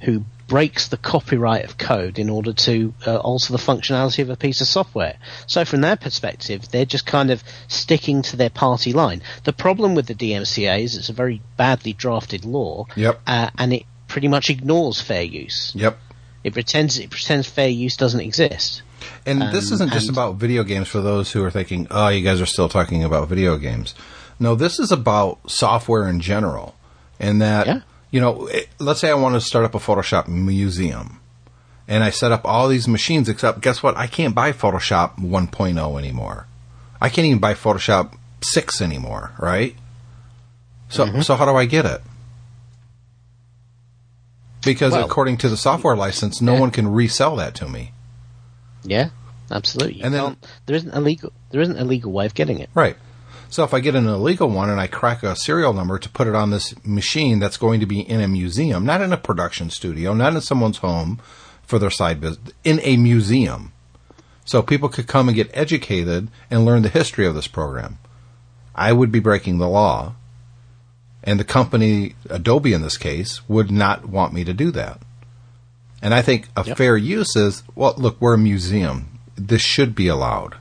[0.01, 4.37] who breaks the copyright of code in order to uh, alter the functionality of a
[4.37, 5.17] piece of software.
[5.47, 9.23] So from their perspective, they're just kind of sticking to their party line.
[9.45, 13.21] The problem with the DMCA is it's a very badly drafted law, Yep.
[13.27, 15.73] uh, and it pretty much ignores fair use.
[15.75, 15.99] Yep.
[16.45, 18.83] It pretends it pretends fair use doesn't exist.
[19.27, 22.23] And this Um, isn't just about video games for those who are thinking, oh, you
[22.23, 23.95] guys are still talking about video games.
[24.39, 26.75] No, this is about software in general.
[27.19, 27.81] And that, Yeah.
[28.15, 31.19] You know, it, let's say I want to start up a Photoshop museum.
[31.89, 33.97] And I set up all these machines, except guess what?
[33.97, 36.47] I can't buy Photoshop 1.0 anymore.
[37.01, 39.75] I can't even buy Photoshop 6 anymore, right?
[40.89, 41.23] So, Mm-hmm.
[41.23, 42.03] so how do I get it?
[44.65, 46.61] Because Well- according to the software license, no Yeah.
[46.61, 47.91] one can resell that to me.
[48.85, 49.09] Yeah,
[49.51, 49.99] absolutely.
[49.99, 52.71] You And then- there isn't a legal there isn't a legal way of getting it.
[52.75, 52.97] Right.
[53.55, 56.27] So if I get an illegal one and I crack a serial number to put
[56.27, 59.71] it on this machine that's going to be in a museum, not in a production
[59.71, 61.21] studio, not in someone's home
[61.63, 63.71] for their side business, in a museum.
[64.45, 67.99] So people could come and get educated and learn the history of this program.
[68.75, 70.17] I would be breaking the law.
[71.23, 75.01] And the company, Adobe in this case, would not want me to do that.
[76.03, 76.77] And I think a Yep.
[76.77, 79.21] fair use is, well, look, we're a museum.
[79.37, 80.57] This should be allowed.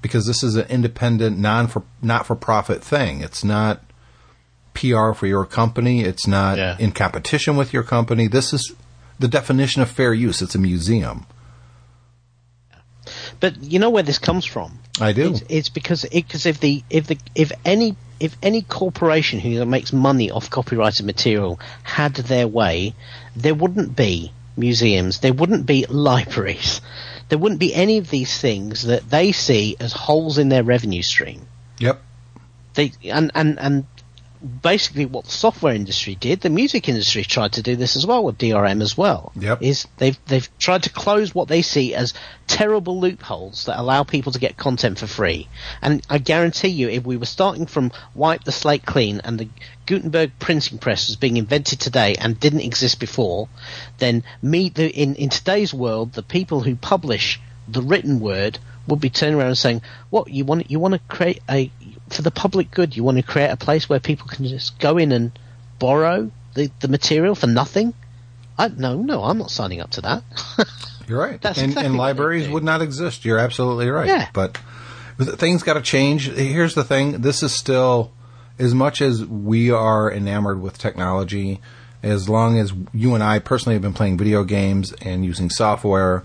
[0.00, 3.20] Because this is an independent, non for not for profit thing.
[3.20, 3.82] It's not
[4.74, 6.02] PR for your company.
[6.02, 6.76] It's not Yeah.
[6.78, 8.28] in competition with your company.
[8.28, 8.72] This is
[9.18, 10.40] the definition of fair use.
[10.40, 11.26] It's a museum.
[13.40, 14.78] But you know where this comes from?
[15.00, 15.30] I do.
[15.30, 19.92] It's, it's because because if the if the if any if any corporation who makes
[19.92, 22.94] money off copyrighted material had their way,
[23.36, 26.80] there wouldn't be museums, there wouldn't be libraries,
[27.28, 31.02] there wouldn't be any of these things that they see as holes in their revenue
[31.02, 31.46] stream.
[31.78, 32.00] Yep.
[32.74, 33.86] They and and and
[34.62, 38.24] basically what the software industry did, the music industry tried to do this as well
[38.24, 39.32] with DRM as well.
[39.36, 39.62] Yep.
[39.62, 42.14] Is they've they've tried to close what they see as
[42.46, 45.48] terrible loopholes that allow people to get content for free.
[45.82, 49.48] And I guarantee you, if we were starting from wipe the slate clean and the
[49.86, 53.48] Gutenberg printing press was being invented today and didn't exist before,
[53.98, 59.00] then me the, in in today's world, the people who publish the written word would
[59.00, 60.70] be turning around and saying, "What you want?
[60.70, 61.70] You want to create a
[62.12, 62.96] for the public good?
[62.96, 65.38] You want to create a place where people can just go in and
[65.78, 67.94] borrow the, the material for nothing?"
[68.58, 70.24] I, no, no, I'm not signing up to that.
[71.08, 71.40] You're right.
[71.40, 73.24] That's and, exactly and libraries would not exist.
[73.24, 74.08] You're absolutely right.
[74.08, 74.28] Yeah.
[74.32, 74.58] But
[75.18, 76.28] things got to change.
[76.28, 77.22] Here's the thing.
[77.22, 78.12] This is still,
[78.58, 81.60] as much as we are enamored with technology,
[82.02, 86.24] as long as you and I personally have been playing video games and using software,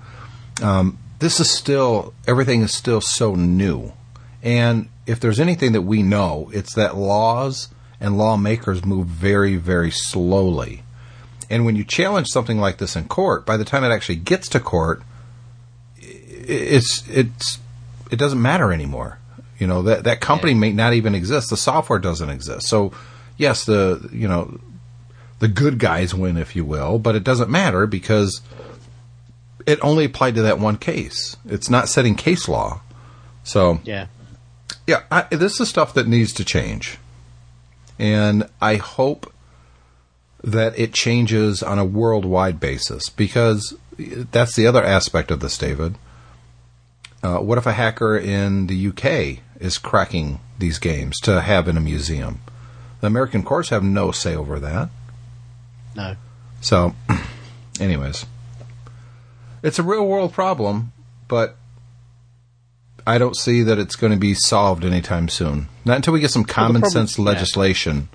[0.62, 3.94] um, this is still, everything is still so new.
[4.42, 9.92] And if there's anything that we know, it's that laws and lawmakers move very, very
[9.92, 10.84] slowly.
[11.50, 14.48] And when you challenge something like this in court, by the time it actually gets
[14.50, 15.04] to court,
[15.98, 17.60] it's it's
[18.12, 19.20] it doesn't matter anymore.
[19.60, 21.50] You know that that company may not even exist.
[21.50, 22.68] The software doesn't exist.
[22.68, 22.92] So
[23.38, 24.60] yes, the you know
[25.40, 28.42] the good guys win, if you will, but it doesn't matter because
[29.66, 31.38] it only applied to that one case.
[31.46, 32.82] It's not setting case law.
[33.44, 34.08] So yeah.
[34.88, 36.98] Yeah, I, this is stuff that needs to change,
[37.98, 39.32] and I hope
[40.44, 45.96] that it changes on a worldwide basis because that's the other aspect of this, David.
[47.22, 51.78] Uh, what if a hacker in the UK is cracking these games to have in
[51.78, 52.42] a museum?
[53.00, 54.90] The American courts have no say over that.
[55.96, 56.16] No.
[56.60, 56.94] So,
[57.80, 58.26] anyways,
[59.62, 60.92] it's a real world problem,
[61.30, 61.56] but
[63.06, 65.68] I don't see that it's going to be solved anytime soon.
[65.86, 67.26] Not until we get some common problem- sense yeah.
[67.26, 68.10] legislation.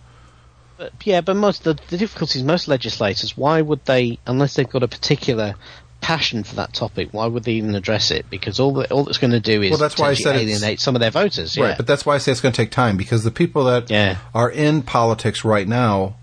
[0.79, 3.37] But, yeah, but most the, the difficulty is most legislators.
[3.37, 5.57] Why would they, unless they've got a particular
[6.01, 8.31] passion for that topic, why would they even address it?
[8.31, 10.79] Because all the, all it's going to do is Well, that's why I said alienate
[10.81, 11.57] some of their voters.
[11.57, 11.65] Yeah.
[11.65, 13.91] Right, but that's why I say it's going to take time because the people that
[13.91, 14.19] Yeah.
[14.35, 16.17] are in politics right now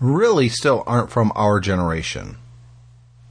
[0.00, 2.36] really still aren't from our generation.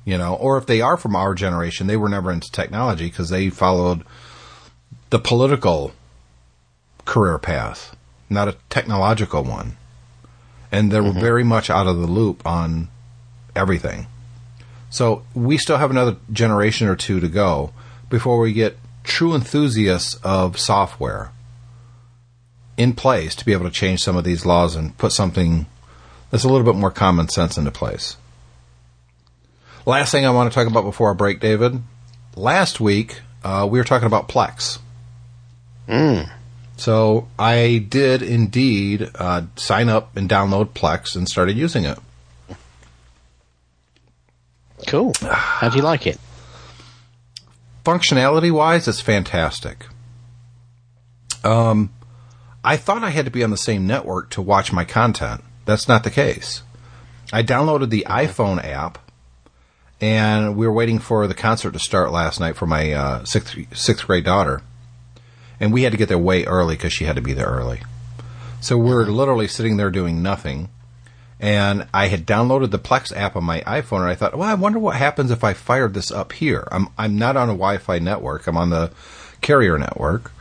[0.04, 3.30] You know, or if they are from our generation, they were never into technology because
[3.30, 4.04] they followed
[5.16, 5.94] the political
[7.06, 7.96] career path,
[8.30, 9.78] not a technological one.
[10.74, 12.90] And they're very much out of the loop on
[13.56, 14.08] everything.
[14.90, 17.72] So we still have another generation or two to go
[18.10, 21.32] before we get true enthusiasts of software
[22.76, 25.66] in place to be able to change some of these laws and put something
[26.30, 28.18] that's a little bit more common sense into place.
[29.86, 31.82] Last thing I want to talk about before I break, David.
[32.36, 34.80] Last week, uh, we were talking about Plex.
[36.78, 41.98] So I did indeed uh, sign up and download Plex and started using it.
[44.88, 45.14] cool.
[45.22, 46.20] How do you like it?
[47.86, 49.86] functionality wise, it's fantastic.
[51.44, 51.94] Um,
[52.64, 55.44] I thought I had to be on the same network to watch my content.
[55.66, 56.64] That's not the case.
[57.32, 58.98] I downloaded the iPhone app,
[60.02, 63.56] and we were waiting for the concert to start last night for my uh, sixth
[63.74, 64.62] sixth grade daughter,
[65.60, 67.82] and we had to get there way early because she had to be there early.
[68.62, 70.70] So we're literally sitting there doing nothing.
[71.40, 74.54] And I had downloaded the Plex app on my iPhone, and I thought, well, I
[74.54, 76.66] wonder what happens if I fired this up here.
[76.72, 78.48] I'm I'm not on a Wi-Fi network.
[78.48, 78.92] I'm on the
[79.42, 80.32] carrier network.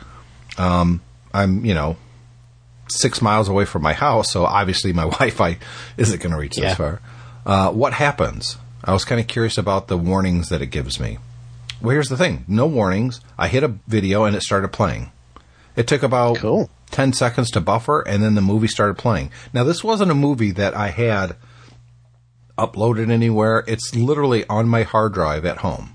[0.57, 1.97] Um, I'm you know
[2.89, 5.59] six miles away from my house, so obviously my Wi-Fi
[5.97, 6.69] isn't going to reach Yeah.
[6.69, 7.01] this far.
[7.45, 8.57] Uh, what happens?
[8.85, 11.19] I was kind of curious about the warnings that it gives me.
[11.85, 13.21] Well, here's the thing: no warnings.
[13.37, 15.13] I hit a video and it started playing.
[15.77, 16.71] It took about Cool.
[16.93, 19.31] 10 seconds to buffer, and then the movie started playing.
[19.53, 21.37] Now, this wasn't a movie that I had
[22.57, 23.65] uploaded anywhere.
[23.67, 25.95] It's literally on my hard drive at home.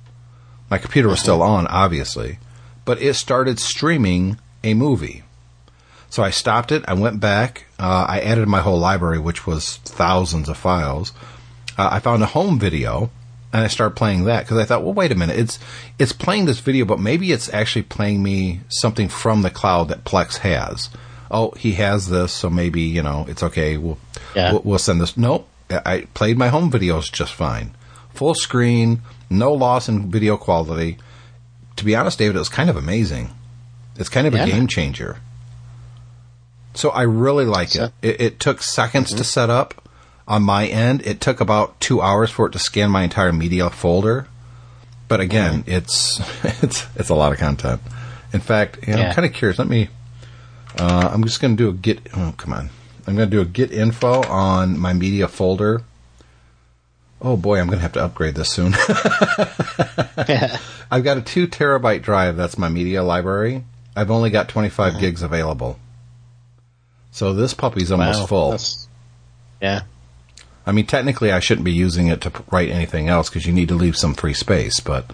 [0.69, 2.37] My computer was still on, obviously,
[2.85, 5.23] but it started streaming a movie.
[6.11, 6.83] So I stopped it.
[6.87, 7.65] I went back.
[7.79, 11.13] Uh, I added my whole library, which was thousands of files.
[11.77, 13.09] Uh, I found a home video,
[13.51, 15.57] and I started playing that because I thought, well, wait a minute, it's
[15.97, 20.03] it's playing this video, but maybe it's actually playing me something from the cloud that
[20.03, 20.89] Plex has.
[21.31, 23.77] Oh, he has this, so maybe you know it's okay.
[23.77, 23.97] We'll
[24.35, 24.51] Yeah.
[24.53, 25.15] we'll, we'll send this.
[25.17, 27.75] Nope, I played my home videos just fine,
[28.13, 30.97] full screen, no loss in video quality.
[31.77, 33.29] To be honest, David, it was kind of amazing.
[33.95, 34.43] It's kind of Yeah.
[34.43, 35.17] a game changer.
[36.73, 37.93] So I really like So- it.
[38.01, 38.21] it.
[38.21, 39.88] It took seconds to set up
[40.29, 41.01] on my end.
[41.05, 44.27] It took about two hours for it to scan my entire media folder.
[45.09, 46.19] But again, it's
[46.63, 47.81] it's it's a lot of content.
[48.31, 49.59] In fact, you know, I'm kind of curious.
[49.59, 49.89] Let me.
[50.77, 52.07] Uh, I'm just going to do a git.
[52.15, 52.69] Oh, come on.
[53.07, 55.81] I'm going to do a Get Info on my media folder.
[57.21, 58.73] Oh boy, I'm going to have to upgrade this soon.
[60.29, 60.57] yeah.
[60.91, 62.37] I've got a two terabyte drive.
[62.37, 63.63] That's my media library.
[63.95, 64.99] I've only got 25 Uh-huh.
[65.01, 65.79] gigs available.
[67.11, 68.49] So this puppy's almost Wow, full.
[68.51, 68.87] that's-
[69.61, 69.81] Yeah.
[70.69, 73.67] I mean, technically, I shouldn't be using it to write anything else because you need
[73.69, 74.79] to leave some free space.
[74.79, 75.09] But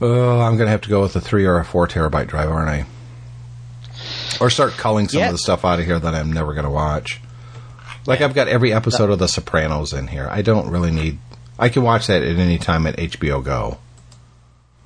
[0.00, 2.50] uh, I'm going to have to go with a three or a four terabyte drive,
[2.50, 2.86] aren't I?
[4.40, 5.26] Or start culling some Yeah.
[5.26, 7.20] of the stuff out of here that I'm never going to watch.
[8.06, 10.26] Like I've got every episode of The Sopranos in here.
[10.30, 11.18] I don't really need.
[11.58, 13.78] I can watch that at any time at HBO Go.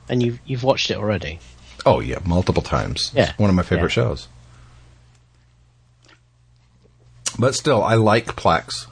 [0.08, 1.38] And you've you've watched it already.
[1.86, 3.12] Oh yeah, multiple times.
[3.14, 3.30] Yeah.
[3.30, 4.04] It's one of my favorite Yeah.
[4.04, 4.28] shows.
[7.38, 8.86] But still, I like Plex.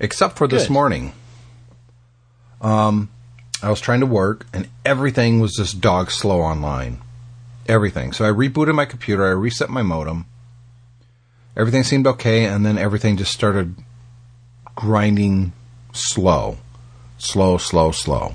[0.00, 0.72] Except for this Good.
[0.72, 1.12] morning.
[2.60, 3.10] Um,
[3.62, 7.00] I was trying to work and everything was just dog slow online.
[7.66, 8.12] Everything.
[8.12, 10.26] So I rebooted my computer, I reset my modem.
[11.56, 13.76] Everything seemed okay, and then everything just started
[14.74, 15.52] grinding
[15.92, 16.58] slow.
[17.16, 18.34] Slow, slow, slow.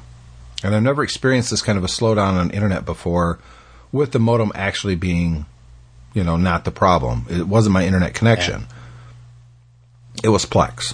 [0.63, 3.39] And I've never experienced this kind of a slowdown on internet before
[3.91, 5.45] with the modem actually being,
[6.13, 7.25] you know, not the problem.
[7.29, 8.67] It wasn't my internet connection.
[10.23, 10.93] It was Plex.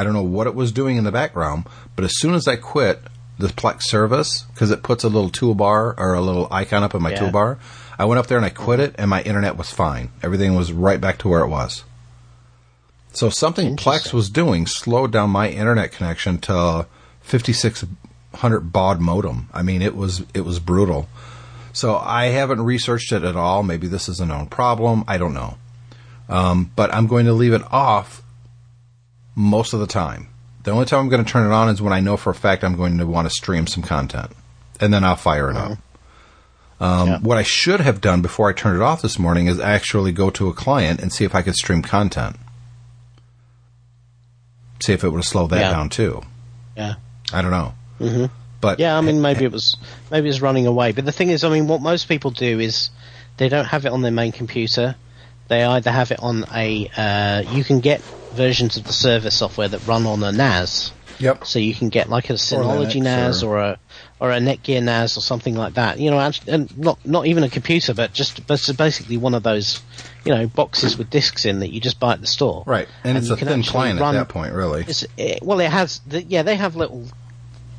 [0.00, 2.56] I don't know what it was doing in the background, but as soon as I
[2.56, 3.02] quit
[3.38, 7.02] the Plex service, because it puts a little toolbar or a little icon up in
[7.02, 7.18] my Yeah.
[7.30, 7.58] toolbar,
[7.98, 10.08] I went up there and I quit it, and my internet was fine.
[10.22, 11.84] Everything was right back to where it was.
[13.12, 16.86] So something Plex was doing slowed down my internet connection to
[17.20, 19.50] 5600 baud modem.
[19.52, 21.08] I mean, it was it was brutal.
[21.74, 23.62] So I haven't researched it at all.
[23.62, 25.04] Maybe this is a known problem.
[25.06, 25.56] I don't know.
[26.28, 28.22] Um, but I'm going to leave it off
[29.40, 30.28] most of the time.
[30.62, 32.34] The only time I'm going to turn it on is when I know for a
[32.34, 34.30] fact I'm going to want to stream some content,
[34.80, 35.78] and then I'll fire it up.
[36.80, 37.18] Um, Yeah.
[37.20, 40.30] What I should have done before I turned it off this morning is actually go
[40.30, 42.36] to a client and see if I could stream content.
[44.82, 45.70] See if it would have slowed that Yeah.
[45.70, 46.22] down too.
[46.76, 46.94] Yeah.
[47.32, 47.74] I don't know.
[48.00, 48.24] Mm-hmm.
[48.60, 49.76] But Yeah, I mean, maybe it was
[50.10, 50.92] maybe it was running away.
[50.92, 52.90] But the thing is, I mean, what most people do is
[53.38, 54.94] they don't have it on their main computer.
[55.48, 56.90] They either have it on a.
[56.96, 58.00] Uh, you can get
[58.32, 60.92] versions of the server software that run on a NAS.
[61.18, 61.46] Yep.
[61.46, 63.78] So you can get like a Synology Linux, NAS or- or a
[64.20, 65.98] or a Netgear NAS or something like that.
[65.98, 69.80] You know, and not not even a computer, but just but basically one of those,
[70.24, 72.62] you know, boxes with discs in that you just buy at the store.
[72.66, 74.84] Right, and, it's you a can thin client run- at that point, really.
[74.88, 76.00] It's, it, well, it has.
[76.06, 77.04] The, yeah, they have little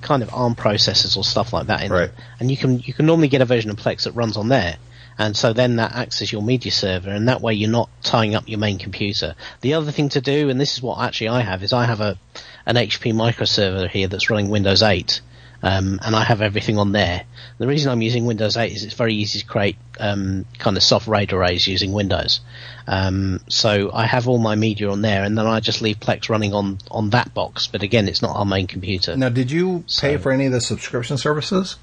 [0.02, 2.06] kind of ARM processors or stuff like that in Right.
[2.10, 4.50] it, and you can you can normally get a version of Plex that runs on
[4.50, 4.78] there,
[5.22, 8.36] and so then that acts as your media server, and that way you're not tying
[8.36, 9.36] up your main computer.
[9.62, 12.02] The other thing to do, and this is what actually I have, is I have
[12.02, 12.18] a
[12.66, 15.22] an HP microserver here that's running Windows 8.
[15.64, 17.24] Um, and I have everything on there.
[17.60, 20.82] The reason I'm using Windows 8 is it's very easy to create um, kind of
[20.82, 22.40] soft RAID arrays using Windows.
[22.88, 26.30] Um, so I have all my media on there, and then I just leave Plex
[26.30, 27.68] running on, on that box.
[27.68, 29.16] But again, it's not our main computer.
[29.16, 31.78] Now, did you pay So- for any of the subscription services?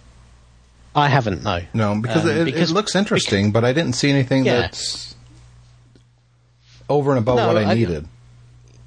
[0.94, 1.60] I haven't, no.
[1.74, 4.60] No, because, Um, it, because- it looks interesting, but I didn't see anything Yeah.
[4.62, 5.14] that's
[6.88, 8.06] over and above No, what I, I- needed.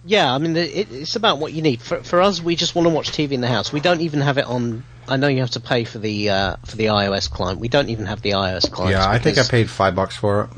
[0.04, 1.80] Yeah, I mean, it, it's about what you need.
[1.80, 3.72] For, for us, we just want to watch TV in the house.
[3.72, 4.84] We don't even have it on.
[5.08, 7.60] I know you have to pay for the uh, for the iOS client.
[7.60, 8.94] We don't even have the iOS client.
[8.94, 10.50] Yeah, I think I paid five bucks for it.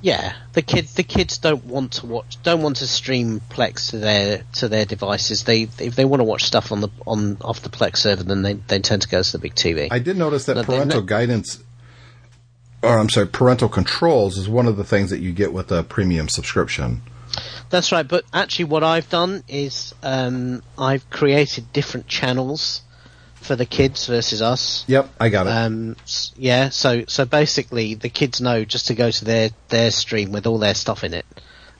[0.00, 3.98] Yeah, the kids the kids don't want to watch don't want to stream Plex to
[3.98, 5.44] their to their devices.
[5.44, 8.42] They if they want to watch stuff on the on off the Plex server, then
[8.42, 9.88] they they tend to go to the big TV.
[9.90, 11.62] I did notice that No, parental no- guidance,
[12.82, 15.82] or I'm sorry, parental controls is one of the things that you get with a
[15.82, 17.02] premium subscription.
[17.70, 18.06] That's right.
[18.06, 22.82] But actually, what I've done is um, I've created different channels
[23.40, 24.84] for the kids versus us.
[24.88, 25.50] Yep, I got it.
[25.50, 25.96] Um,
[26.36, 30.46] yeah, so so basically, the kids know just to go to their their stream with
[30.46, 31.26] all their stuff in it,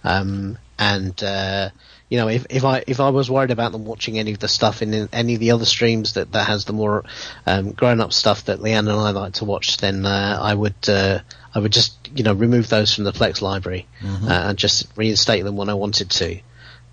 [0.05, 1.71] um, and uh,
[2.09, 4.49] you know, if if I if I was worried about them watching any of the
[4.49, 7.05] stuff in any of the other streams that that has the more
[7.47, 10.89] um, grown up stuff that Leanne and I like to watch, then uh, I would
[10.89, 11.19] uh,
[11.55, 15.45] I would just you know remove those from the Plex library uh, and just reinstate
[15.45, 16.41] them when I wanted to.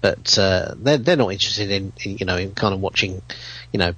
[0.05, 3.23] But uh, they're they're not interested in, in you know in kind of watching
[3.71, 3.95] you know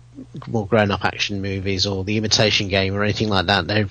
[0.47, 3.67] more grown up action movies or the Imitation Game or anything like that.
[3.67, 3.87] They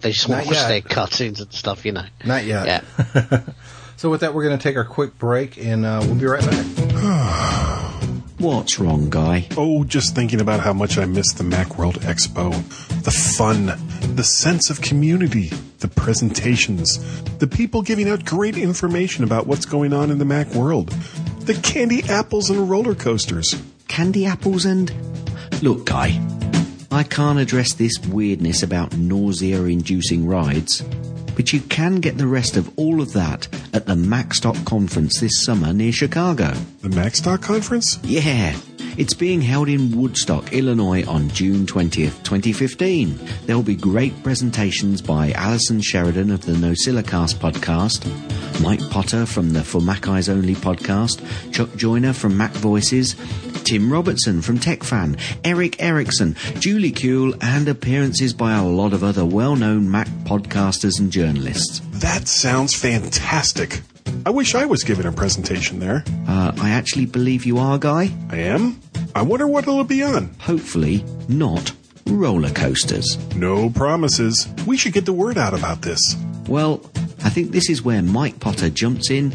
[0.00, 0.68] they just want to watch yet.
[0.68, 1.84] their cartoons and stuff.
[1.84, 2.06] You know.
[2.24, 2.82] Not yet.
[3.14, 3.42] Yeah.
[3.96, 6.44] So with that, we're going to take our quick break, and uh, we'll be right
[6.44, 6.66] back.
[8.38, 9.46] What's wrong, Guy?
[9.56, 12.52] Oh, just thinking about how much I miss the Macworld Expo.
[13.02, 13.66] The fun,
[14.16, 16.98] the sense of community, the presentations,
[17.38, 20.92] the people giving out great information about what's going on in the Mac world,
[21.44, 23.54] the candy apples and roller coasters.
[23.88, 24.90] Candy apples and.
[25.62, 26.20] Look, Guy,
[26.90, 30.82] I can't address this weirdness about nausea inducing rides,
[31.36, 35.44] but you can get the rest of all of that at the Macstock conference this
[35.44, 36.52] summer near Chicago.
[36.82, 37.98] The Macstock Conference?
[38.02, 38.56] Yeah.
[38.96, 43.18] It's being held in Woodstock, Illinois on June 20th, 2015.
[43.46, 48.04] There will be great presentations by Alison Sheridan of the NosillaCast podcast,
[48.62, 51.20] Mike Potter from the For Mac Eyes Only podcast,
[51.52, 53.14] Chuck Joiner from Mac Voices,
[53.64, 59.24] Tim Robertson from TechFan, Eric Erickson, Julie Kuhl, and appearances by a lot of other
[59.24, 61.80] well-known Mac podcasters and journalists.
[61.92, 63.80] That sounds fantastic.
[64.26, 66.04] I wish I was giving a presentation there.
[66.28, 68.10] Uh, I actually believe you are, Guy.
[68.30, 68.80] I am?
[69.14, 70.34] I wonder what it'll be on.
[70.40, 71.72] Hopefully not
[72.06, 73.16] roller coasters.
[73.34, 74.46] No promises.
[74.66, 76.00] We should get the word out about this.
[76.46, 76.80] Well,
[77.24, 79.34] I think this is where Mike Potter jumps in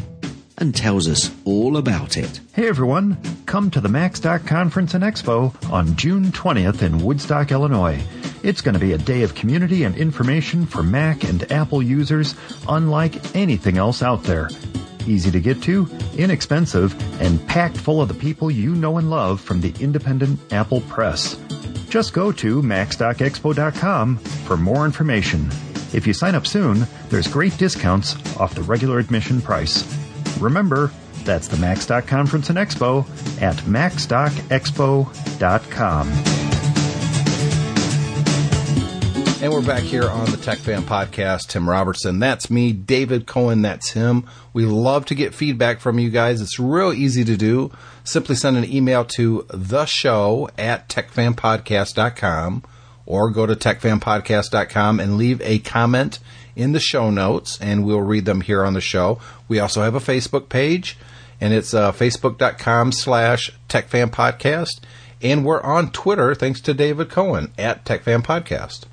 [0.60, 2.40] and tells us all about it.
[2.52, 8.00] Hey everyone, come to the MacStock Conference and Expo on June 20th in Woodstock, Illinois.
[8.42, 12.34] It's going to be a day of community and information for Mac and Apple users
[12.68, 14.50] unlike anything else out there.
[15.06, 19.40] Easy to get to, inexpensive, and packed full of the people you know and love
[19.40, 21.36] from the independent Apple press.
[21.88, 25.48] Just go to MacStockExpo.com for more information.
[25.92, 29.82] If you sign up soon, there's great discounts off the regular admission price.
[30.40, 30.90] Remember,
[31.24, 33.04] that's the Macstock Conference and Expo
[33.42, 36.40] at macstockexpo.com.
[39.42, 41.48] And we're back here on the Tech Fan Podcast.
[41.48, 42.72] Tim Robertson, that's me.
[42.72, 44.28] David Cohen, that's him.
[44.52, 46.42] We love to get feedback from you guys.
[46.42, 47.72] It's real easy to do.
[48.04, 52.64] Simply send an email to the show at techfanpodcast.com
[53.06, 56.18] or go to techfanpodcast.com and leave a comment
[56.56, 59.20] in the show notes and we'll read them here on the show.
[59.48, 60.96] We also have a Facebook page
[61.40, 64.80] and it's uh, facebook.com slash techfanpodcast.
[65.22, 68.84] And we're on Twitter thanks to David Cohen at techfanpodcast.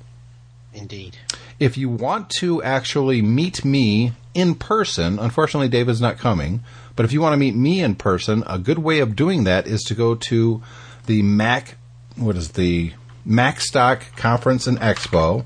[0.74, 1.16] Indeed.
[1.58, 6.60] If you want to actually meet me in person, unfortunately David's not coming,
[6.94, 9.66] but if you want to meet me in person, a good way of doing that
[9.66, 10.62] is to go to
[11.06, 11.76] the Mac,
[12.16, 12.92] what is the
[13.28, 15.44] Macstock Conference and Expo.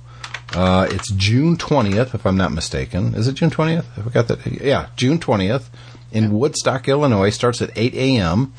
[0.54, 3.14] Uh, it's June 20th, if I'm not mistaken.
[3.14, 3.86] Is it June 20th?
[3.96, 4.46] I forgot that.
[4.46, 5.64] Yeah, June 20th
[6.12, 7.30] in Woodstock, Illinois.
[7.30, 8.52] Starts at 8 a.m.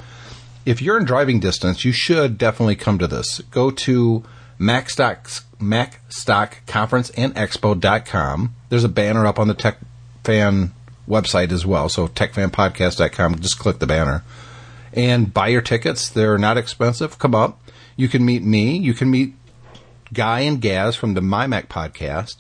[0.66, 3.41] If you're in driving distance, you should definitely come to this.
[3.52, 4.24] Go to
[4.60, 8.56] Macstock, Macstock Conference and Expo.com.
[8.70, 9.78] There's a banner up on the Tech
[10.24, 10.72] Fan
[11.08, 11.89] website as well.
[11.89, 13.39] So techfanpodcast.com.
[13.39, 14.24] Just click the banner
[14.94, 16.10] and buy your tickets.
[16.10, 17.20] They're not expensive.
[17.20, 17.60] Come up.
[17.96, 18.78] You can meet me.
[18.78, 19.36] You can meet
[20.14, 22.38] Guy and Gaz from the MyMac podcast.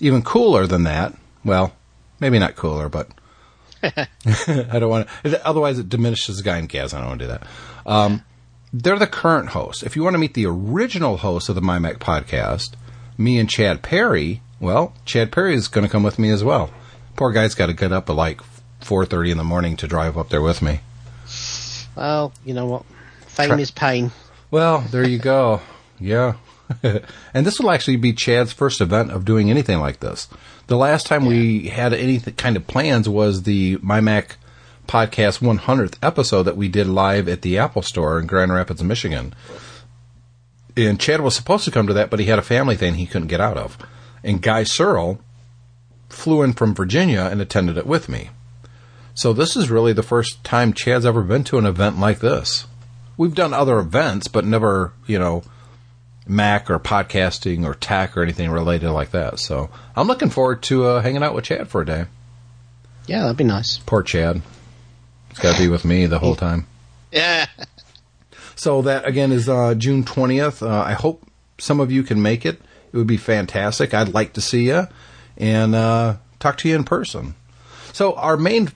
[0.00, 1.14] Even cooler than that.
[1.44, 1.74] Well,
[2.20, 3.08] maybe not cooler, but
[3.82, 5.46] I don't want to.
[5.46, 6.94] Otherwise, it diminishes Guy and Gaz.
[6.94, 7.46] I don't want to do that.
[7.86, 8.24] Um,
[8.72, 9.82] they're the current hosts.
[9.82, 12.74] If you want to meet the original host of the MyMac podcast,
[13.16, 16.70] me and Chad Perry, well, Chad Perry is going to come with me as well.
[17.16, 18.40] Poor guy's got to get up at like
[18.80, 20.80] 4.30 in the morning to drive up there with me.
[21.94, 22.84] Well, you know what?
[23.26, 24.10] Fame Try- is pain.
[24.50, 25.60] Well, there you go.
[26.00, 26.34] Yeah.
[27.34, 30.28] and this will actually be Chad's first event of doing anything like this.
[30.66, 34.36] The last time we had any th- kind of plans was the MyMac
[34.86, 39.34] podcast 100th episode that we did live at the Apple Store in Grand Rapids, Michigan.
[40.76, 43.06] And Chad was supposed to come to that, but he had a family thing he
[43.06, 43.78] couldn't get out of.
[44.22, 45.20] And Guy Serle
[46.08, 48.30] flew in from Virginia and attended it with me.
[49.14, 52.66] So this is really the first time Chad's ever been to an event like this.
[53.16, 55.44] We've done other events, but never, you know,
[56.26, 59.38] Mac or podcasting or tech or anything related like that.
[59.38, 62.06] So I'm looking forward to uh, hanging out with Chad for a day.
[63.06, 63.78] Yeah, that'd be nice.
[63.78, 64.40] Poor Chad.
[65.28, 66.66] He's got to be with me the whole time.
[67.12, 67.46] Yeah.
[68.56, 70.68] So that again is uh, June 20th.
[70.68, 71.22] Uh, I hope
[71.58, 72.60] some of you can make it.
[72.92, 73.94] It would be fantastic.
[73.94, 74.88] I'd like to see you
[75.36, 77.34] and uh, talk to you in person.
[77.92, 78.70] So our main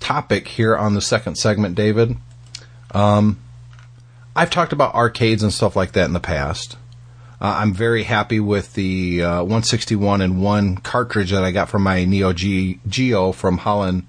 [0.00, 2.16] topic here on the second segment, David.
[2.92, 3.38] Um,
[4.34, 6.77] I've talked about arcades and stuff like that in the past.
[7.40, 11.82] Uh, I'm very happy with the uh, 161 and 1 cartridge that I got from
[11.82, 14.06] my Neo G- Geo from Holland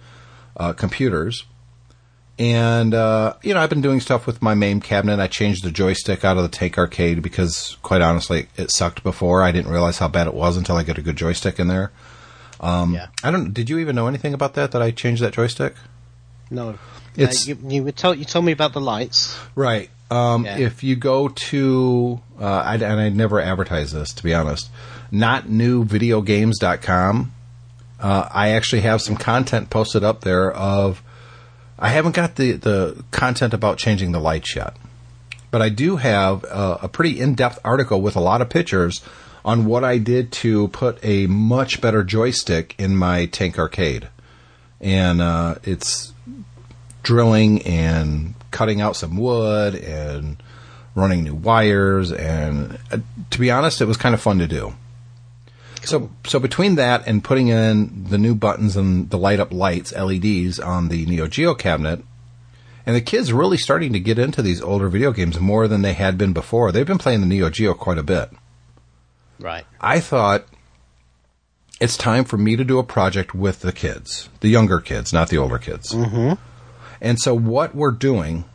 [0.58, 1.46] uh, Computers.
[2.40, 5.20] And, uh, you know, I've been doing stuff with my MAME cabinet.
[5.20, 9.44] I changed the joystick out of the Tank Arcade because, quite honestly, it sucked before.
[9.44, 11.92] I didn't realize how bad it was until I got a good joystick in there.
[12.62, 13.08] Um, yeah.
[13.24, 13.54] I don't.
[13.54, 14.72] Did you even know anything about that?
[14.72, 15.76] That I changed that joystick?
[16.50, 16.78] No.
[17.18, 19.38] It's- uh, you, you were told you told me about the lights.
[19.54, 19.90] Right.
[20.12, 20.58] Um, Yeah.
[20.58, 24.70] If you go to, uh, I, and I never advertise this to be honest,
[25.12, 27.32] notnewvideogames.com,
[28.00, 31.04] uh, I actually have some content posted up there of,
[31.78, 34.76] I haven't got the, the content about changing the lights yet,
[35.52, 39.02] but I do have a, a pretty in-depth article with a lot of pictures
[39.46, 44.08] on what I did to put a much better joystick in my Tank Arcade.
[44.82, 46.14] And, uh, it's,
[47.02, 50.42] drilling and cutting out some wood and
[50.96, 52.98] running new wires and uh,
[53.30, 54.74] to be honest it was kind of fun to do
[55.84, 59.94] so so between that and putting in the new buttons and the light up lights
[59.94, 62.04] LEDs on the Neo Geo cabinet
[62.86, 65.94] and the kids really starting to get into these older video games more than they
[65.94, 68.32] had been before they've been playing the Neo Geo quite a bit
[69.40, 69.66] Right.
[69.80, 70.46] I thought
[71.80, 75.30] it's time for me to do a project with the kids, the younger kids, not
[75.30, 75.94] the older kids.
[75.94, 76.34] Mm-hmm.
[77.02, 78.46] And so what we're doing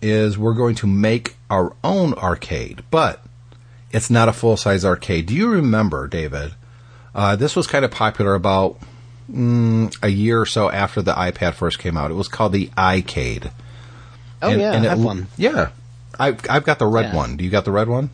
[0.00, 3.22] is we're going to make our own arcade, but
[3.92, 5.26] it's not a full size arcade.
[5.26, 6.52] Do you remember, David?
[7.14, 8.78] Uh, this was kind of popular about
[9.30, 12.10] mm, a year or so after the iPad first came out.
[12.10, 13.50] It was called the iCade.
[14.40, 15.28] Oh And- yeah, and I have it- one.
[15.36, 15.68] Yeah,
[16.18, 17.16] I've I've got the red Yeah.
[17.16, 17.36] one.
[17.36, 18.10] Do you got the red one?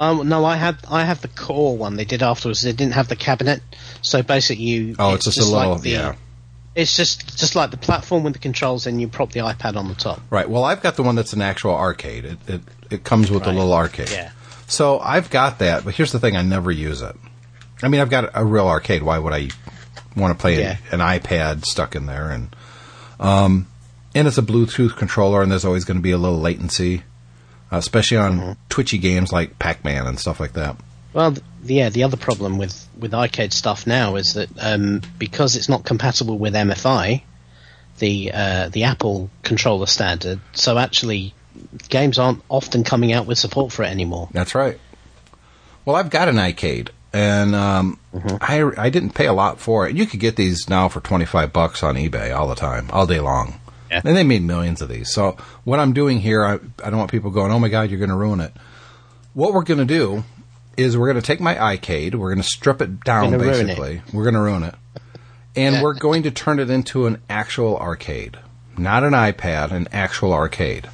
[0.00, 2.62] Um, no, I had I have the core one they did afterwards.
[2.62, 3.62] They didn't have the cabinet,
[4.02, 4.96] so basically you.
[4.98, 6.14] Oh, it's, just, a like little the- yeah.
[6.74, 9.88] It's just just like the platform with the controls, and you prop the iPad on
[9.88, 10.20] the top.
[10.30, 10.48] Right.
[10.48, 12.24] Well, I've got the one that's an actual arcade.
[12.24, 12.60] It it,
[12.90, 13.54] it comes with Right.
[13.54, 14.10] a little arcade.
[14.10, 14.30] Yeah.
[14.66, 17.14] So I've got that, but here's the thing: I never use it.
[17.82, 19.02] I mean, I've got a real arcade.
[19.02, 19.50] Why would I
[20.16, 20.78] want to play Yeah.
[20.90, 22.30] an, an iPad stuck in there?
[22.30, 22.54] And
[23.20, 23.68] um,
[24.14, 27.02] and it's a Bluetooth controller, and there's always going to be a little latency,
[27.72, 28.52] uh, especially on Mm-hmm.
[28.68, 30.76] twitchy games like Pac-Man and stuff like that.
[31.14, 31.88] Well, th- yeah.
[31.88, 36.36] The other problem with with arcade stuff now is that um, because it's not compatible
[36.36, 37.22] with MFI,
[37.98, 40.40] the uh, the Apple controller standard.
[40.52, 41.32] So actually,
[41.88, 44.28] games aren't often coming out with support for it anymore.
[44.32, 44.78] That's right.
[45.84, 47.98] Well, I've got an arcade, and um,
[48.40, 49.96] I I didn't pay a lot for it.
[49.96, 53.06] You could get these now for twenty five bucks on eBay all the time, all
[53.06, 53.60] day long.
[53.88, 54.00] Yeah.
[54.04, 55.12] And they made millions of these.
[55.12, 58.00] So what I'm doing here, I, I don't want people going, "Oh my God, you're
[58.00, 58.52] going to ruin it."
[59.34, 60.24] What we're going to do
[60.76, 63.66] is we're going to take my iCade, we're going to strip it down, ruin it.
[63.66, 64.02] basically.
[64.12, 64.74] We're going to ruin it,
[65.56, 68.38] and we're going to turn it into an actual arcade,
[68.76, 70.88] not an iPad, an actual arcade.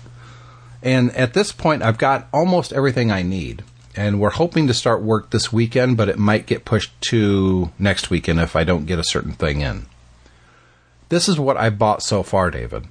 [0.82, 3.62] And at this point, I've got almost everything I need.
[3.96, 8.08] And we're hoping to start work this weekend, but it might get pushed to next
[8.08, 9.86] weekend if I don't get a certain thing in.
[11.08, 12.86] This is what I bought so far, David.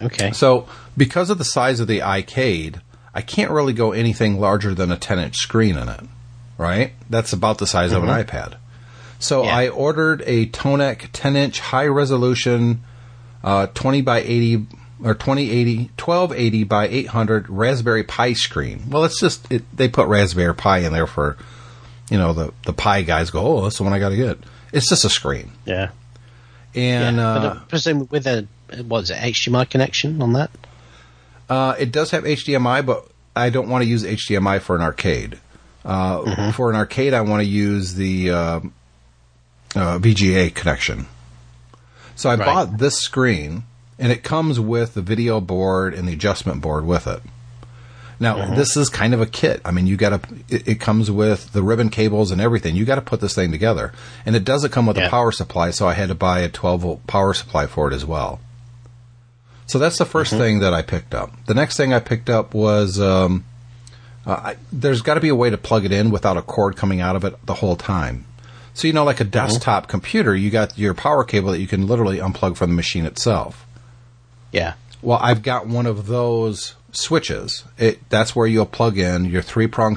[0.00, 0.32] Okay.
[0.32, 2.80] So, because of the size of the iCade,
[3.16, 6.00] I can't really go anything larger than a 10 inch screen in it,
[6.58, 6.92] right?
[7.08, 8.56] That's about the size of an iPad.
[9.18, 9.56] So, Yeah.
[9.56, 12.82] I ordered a Tontec 10 inch high resolution
[13.42, 14.66] uh, 20 by 80
[15.02, 18.82] or 2080 1280 by 800 Raspberry Pi screen.
[18.90, 21.38] Well, it's just it, they put Raspberry Pi in there for
[22.10, 24.38] you know the the Pi guys go, "Oh, that's the one I got to get."
[24.72, 25.52] It's just a screen.
[25.64, 25.90] yeah.
[26.74, 27.28] And yeah.
[27.28, 28.46] uh, but I presume with a
[28.86, 30.50] what is it HDMI connection on that?
[31.48, 35.38] Uh, it does have HDMI, but I don't want to use HDMI for an arcade.
[35.84, 38.60] Uh, For an arcade, I want to use the uh,
[39.76, 41.06] uh, VGA connection.
[42.16, 42.44] So I Right.
[42.46, 43.62] bought this screen,
[43.98, 47.22] and it comes with the video board and the adjustment board with it.
[48.18, 49.60] Now this is kind of a kit.
[49.64, 50.34] I mean, you got to.
[50.48, 52.74] It, it comes with the ribbon cables and everything.
[52.74, 53.92] You got to put this thing together,
[54.24, 55.70] and it doesn't come with a power supply.
[55.70, 58.40] So I had to buy a 12 volt power supply for it as well.
[59.66, 61.32] So that's the 1st thing that I picked up.
[61.46, 63.44] The next thing I picked up was um,
[64.24, 66.76] uh, I, there's got to be a way to plug it in without a cord
[66.76, 68.26] coming out of it the whole time.
[68.74, 71.86] So you know, like a desktop computer, you got your power cable that you can
[71.86, 73.66] literally unplug from the machine itself.
[74.52, 74.74] Yeah.
[75.00, 77.64] Well, I've got one of those switches.
[77.78, 79.96] It that's where you'll plug in your three prong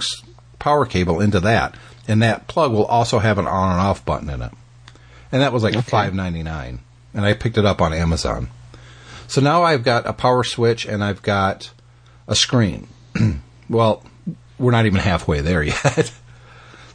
[0.60, 1.76] power cable into that,
[2.08, 4.52] and that plug will also have an on and off button in it.
[5.32, 6.80] And that was like five ninety nine,
[7.14, 8.50] and I picked it up on Amazon.
[9.30, 11.72] So now I've got a power switch and I've got
[12.28, 12.88] a screen.
[13.70, 14.04] well,
[14.58, 16.12] we're not even halfway there yet.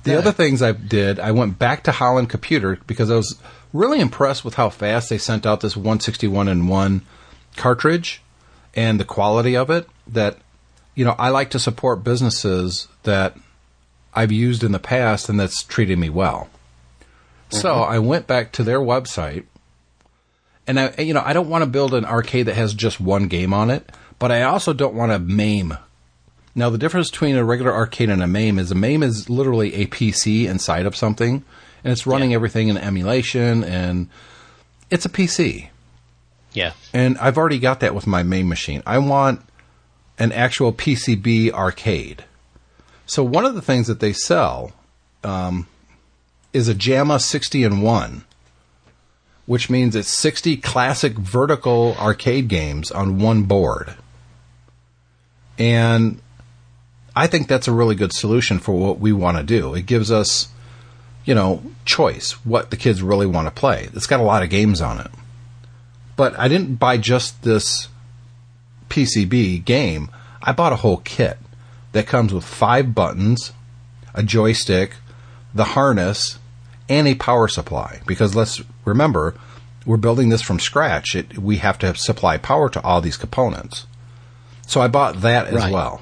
[0.03, 0.19] the Yeah.
[0.19, 3.39] other things I did, I went back to Holland Computer because I was
[3.73, 7.03] really impressed with how fast they sent out this 161 and 1
[7.57, 8.21] cartridge
[8.75, 10.39] and the quality of it that
[10.97, 13.37] you know, I like to support businesses that
[14.13, 16.49] I've used in the past and that's treated me well.
[17.51, 17.93] So mm-hmm.
[17.93, 19.45] I went back to their website
[20.67, 23.29] and I, you know, I don't want to build an arcade that has just one
[23.29, 25.77] game on it, but I also don't want to MAME.
[26.55, 29.75] Now the difference between a regular arcade and a MAME is a MAME is literally
[29.75, 31.45] a PC inside of something
[31.83, 34.09] and it's running everything in emulation and
[34.91, 35.69] it's a PC.
[36.53, 36.73] Yeah.
[36.93, 38.83] And I've already got that with my main machine.
[38.87, 39.41] I want
[40.19, 42.25] an actual PCB arcade.
[43.07, 44.73] So one of the things that they sell
[45.25, 45.67] um,
[46.53, 48.25] is a JAMMA 60 in 1,
[49.47, 53.95] which means it's 60 classic vertical arcade games on one board.
[55.59, 56.21] And
[57.15, 59.75] I think that's a really good solution for what we want to do.
[59.75, 60.49] It gives us,
[61.25, 63.89] you know, choice, what the kids really want to play.
[63.93, 65.11] It's got a lot of games on it.
[66.17, 67.89] But I didn't buy just this
[68.89, 70.11] PCB game.
[70.43, 71.39] I bought a whole kit
[71.93, 73.53] that comes with five buttons,
[74.15, 74.97] a joystick,
[75.55, 76.39] the harness,
[76.89, 78.01] and a power supply.
[78.07, 79.35] Because let's remember,
[79.87, 81.15] we're building this from scratch.
[81.15, 83.87] It, we have to supply power to all these components.
[84.67, 85.73] So I bought that as Right.
[85.73, 86.01] well.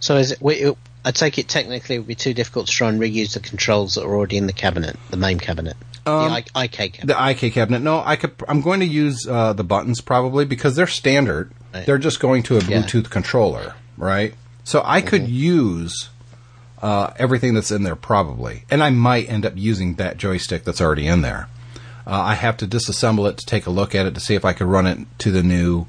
[0.00, 0.76] So is it?
[1.04, 3.94] I take it technically it would be too difficult to try and reuse the controls
[3.96, 7.06] that are already in the cabinet, the main cabinet, Um, the I, iCade cabinet.
[7.06, 7.82] The iCade cabinet.
[7.82, 8.32] No, I could.
[8.46, 11.50] I'm going to use uh, the buttons probably because they're standard.
[11.74, 11.84] Right.
[11.86, 12.82] They're just going to a Yeah.
[12.82, 14.34] Bluetooth controller, right?
[14.62, 16.10] So I could use
[16.82, 20.80] uh, everything that's in there probably, and I might end up using that joystick that's
[20.80, 21.48] already in there.
[22.06, 24.44] Uh, I have to disassemble it to take a look at it to see if
[24.44, 25.86] I could run it to the new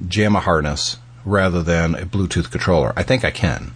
[0.00, 2.92] JAMMA harness rather than a Bluetooth controller.
[2.96, 3.72] I think I can,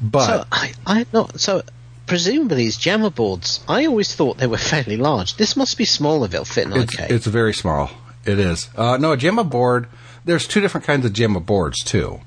[0.00, 1.38] but so I, I not.
[1.38, 1.62] So
[2.06, 5.36] presumably these JAMMA boards, I always thought they were fairly large.
[5.36, 7.90] This must be small if it'll fit an It's, it's very small.
[8.24, 8.70] It is.
[8.74, 9.86] Uh, no, a JAMMA board.
[10.24, 12.20] There's two different kinds of JAMMA boards too.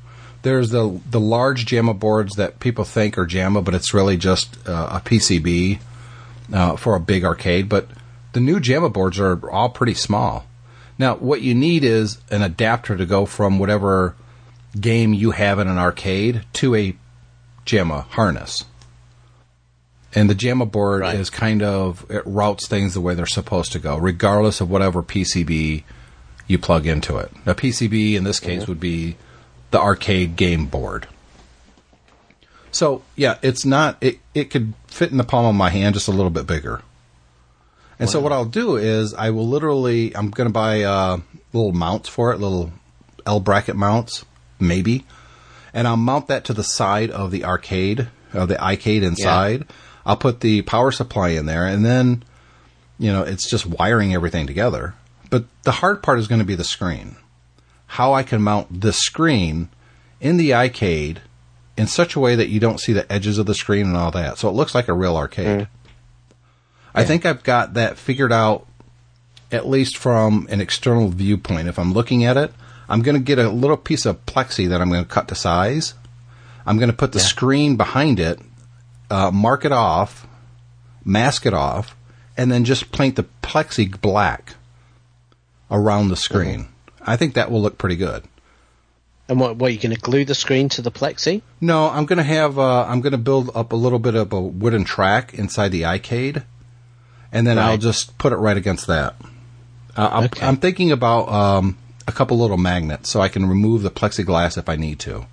[0.44, 4.58] There's the the large JAMMA boards that people think are JAMMA, but it's really just
[4.68, 5.80] uh, a PCB
[6.54, 7.68] uh, for a big arcade.
[7.70, 7.88] But
[8.34, 10.46] the new JAMMA boards are all pretty small.
[11.00, 14.16] Now, what you need is an adapter to go from whatever
[14.80, 16.96] game you have in an arcade to a
[17.66, 18.64] JAMMA harness.
[20.14, 21.16] And the JAMMA board Right.
[21.16, 25.04] is kind of it routes things the way they're supposed to go, regardless of whatever
[25.04, 25.84] PCB
[26.48, 27.32] you plug into it.
[27.46, 29.18] A PCB in this case would be
[29.72, 31.08] the arcade game board.
[32.72, 34.20] So yeah, it's not it.
[34.34, 36.82] It could fit in the palm of my hand, just a little bit bigger.
[38.00, 41.18] And so what I'll do is I will literally I'm going to buy uh,
[41.54, 42.72] little mounts for it, little
[43.26, 44.24] L bracket mounts,
[44.60, 45.06] maybe,
[45.74, 49.66] and I'll mount that to the side of the arcade, of the arcade inside.
[50.06, 52.24] I'll put the power supply in there, and then
[53.00, 54.94] you know it's just wiring everything together.
[55.30, 57.18] But the hard part is going to be the screen.
[57.88, 59.70] How I can mount this screen
[60.20, 61.22] in the arcade
[61.78, 64.12] in such a way that you don't see the edges of the screen and all
[64.12, 64.38] that.
[64.38, 65.68] So it looks like a real arcade.
[66.94, 68.66] I think I've got that figured out
[69.52, 71.68] at least from an external viewpoint.
[71.68, 72.52] If I'm looking at it,
[72.90, 75.36] I'm going to get a little piece of plexi that I'm going to cut to
[75.36, 75.94] size.
[76.66, 78.40] I'm going to put the screen behind it,
[79.10, 80.28] uh, mark it off,
[81.06, 81.96] mask it off,
[82.36, 84.56] and then just paint the plexi black
[85.72, 86.68] around the screen.
[87.08, 88.24] I think that will look pretty good.
[89.30, 89.56] and what?
[89.56, 91.42] What are you going to glue the screen to the plexi?
[91.62, 94.32] No, I'm going to have uh, I'm going to build up a little bit of
[94.34, 96.44] a wooden track inside the arcade,
[97.32, 99.16] and then I'll just put it right against that.
[99.96, 100.46] Uh, I'm, Okay.
[100.46, 101.78] I'm thinking about um,
[102.08, 105.26] a couple little magnets so I can remove the plexiglass if I need to.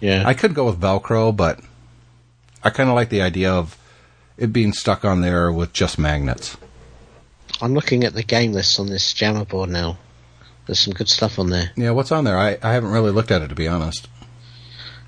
[0.00, 0.24] Yeah.
[0.26, 1.60] I could go with Velcro, but
[2.62, 3.78] I kind of like the idea of
[4.36, 6.56] it being stuck on there with just magnets.
[7.62, 9.96] I'm looking at the game list on this JAMMA board now.
[10.66, 11.70] There's some good stuff on there.
[11.76, 12.38] Yeah, what's on there?
[12.38, 14.08] I, I haven't really looked at it to be honest.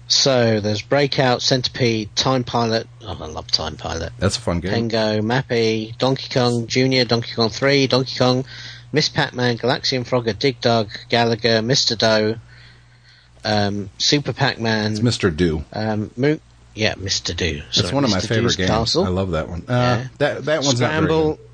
[0.09, 2.87] So there's Breakout, Centipede, Time Pilot.
[3.03, 4.13] Oh, I love Time Pilot.
[4.19, 4.89] That's a fun game.
[4.89, 8.45] Pengo, Mappy, Donkey Kong Jr., Donkey Kong 3, Donkey Kong,
[8.93, 11.99] Miss Pac-Man, Galaxian Frogger, Dig Dug, Galaga, Mr.
[11.99, 12.39] Do,
[13.45, 15.35] um, Super Pac-Man, It's Mr.
[15.37, 15.65] Do.
[15.73, 16.39] um, Mo-
[16.75, 17.35] yeah, Mr.
[17.35, 17.63] Do.
[17.75, 18.69] That's one of my favorite games.
[18.71, 19.05] Castle.
[19.05, 19.63] I love that one.
[19.67, 20.07] Uh, Yeah.
[20.19, 21.35] That that one's not very Scramble.
[21.37, 21.47] good.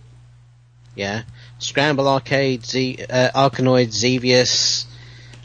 [0.97, 1.23] Yeah.
[1.63, 4.85] Scramble Arcade, Z, uh, Arkanoid, Xevious,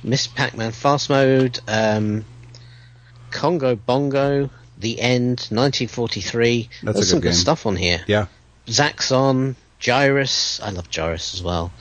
[0.04, 2.26] Miss Pac-Man Fast Mode, um,
[3.30, 4.50] Congo Bongo,
[4.80, 6.70] The End, 1943.
[6.70, 8.04] That's a There's good some good stuff on here.
[8.08, 8.26] Yeah.
[8.66, 10.60] Zaxxon, Gyruss.
[10.62, 11.72] I love Gyruss as well.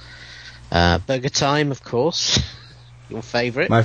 [0.70, 2.38] Uh, Burger Time, of course.
[3.08, 3.70] Your favourite.
[3.70, 3.82] My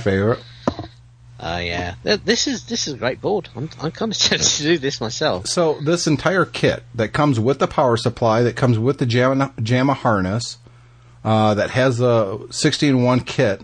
[1.42, 1.56] favorite.
[1.56, 1.60] Uh,
[2.04, 2.16] yeah.
[2.24, 3.48] This is this is a great board.
[3.56, 5.46] I'm I'm kind of tempted to do this myself.
[5.46, 9.54] So this entire kit that comes with the power supply, that comes with the JAMMA,
[9.56, 10.58] JAMMA harness,
[11.24, 13.60] uh, that has a 16 one kit,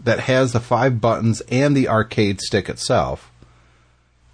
[0.00, 3.30] that has the five buttons and the arcade stick itself,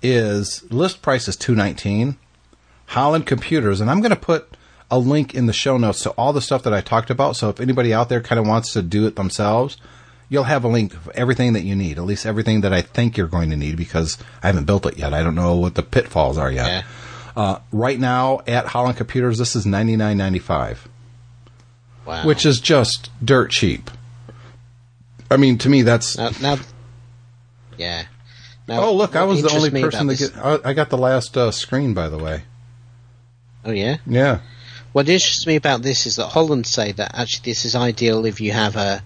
[0.03, 2.17] is list price is two nineteen.
[2.93, 4.57] Holland Computers, and I'm going to put
[4.91, 7.37] a link in the show notes to all the stuff that I talked about.
[7.37, 9.77] So if anybody out there kind of wants to do it themselves,
[10.29, 13.17] you'll have a link of everything that you need, at least everything that I think
[13.17, 15.15] you're going to need because I haven't built it yet.
[15.15, 16.67] I don't know what the pitfalls are yet.
[16.67, 16.83] Yeah.
[17.37, 20.89] Uh, right now at Holland Computers, this is ninety nine ninety five,
[22.05, 22.25] Wow.
[22.27, 23.91] which is just dirt cheap.
[25.31, 26.57] I mean, to me, that's now, now
[27.77, 28.05] yeah.
[28.67, 29.15] Now, Oh, look!
[29.17, 30.37] I was the only person to get.
[30.37, 32.43] I I got the last uh, screen, by the way.
[33.65, 33.97] Oh yeah.
[34.07, 34.41] Yeah,
[34.93, 38.41] What interests me about this is that Holland say that actually this is ideal if
[38.41, 39.03] you have a,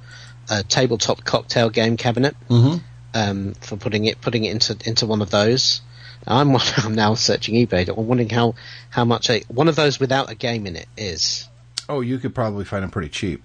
[0.60, 2.80] a tabletop cocktail game cabinet Mhm.
[3.14, 5.80] um, for putting it putting it into into one of those.
[6.26, 7.88] I'm I'm now searching eBay.
[7.88, 8.54] I'm wondering how
[8.90, 11.48] how much a one of those without a game in it is.
[11.88, 13.42] Oh, you could probably find them pretty cheap.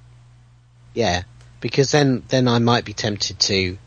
[0.93, 1.23] Yeah,
[1.61, 3.77] because then then I might be tempted to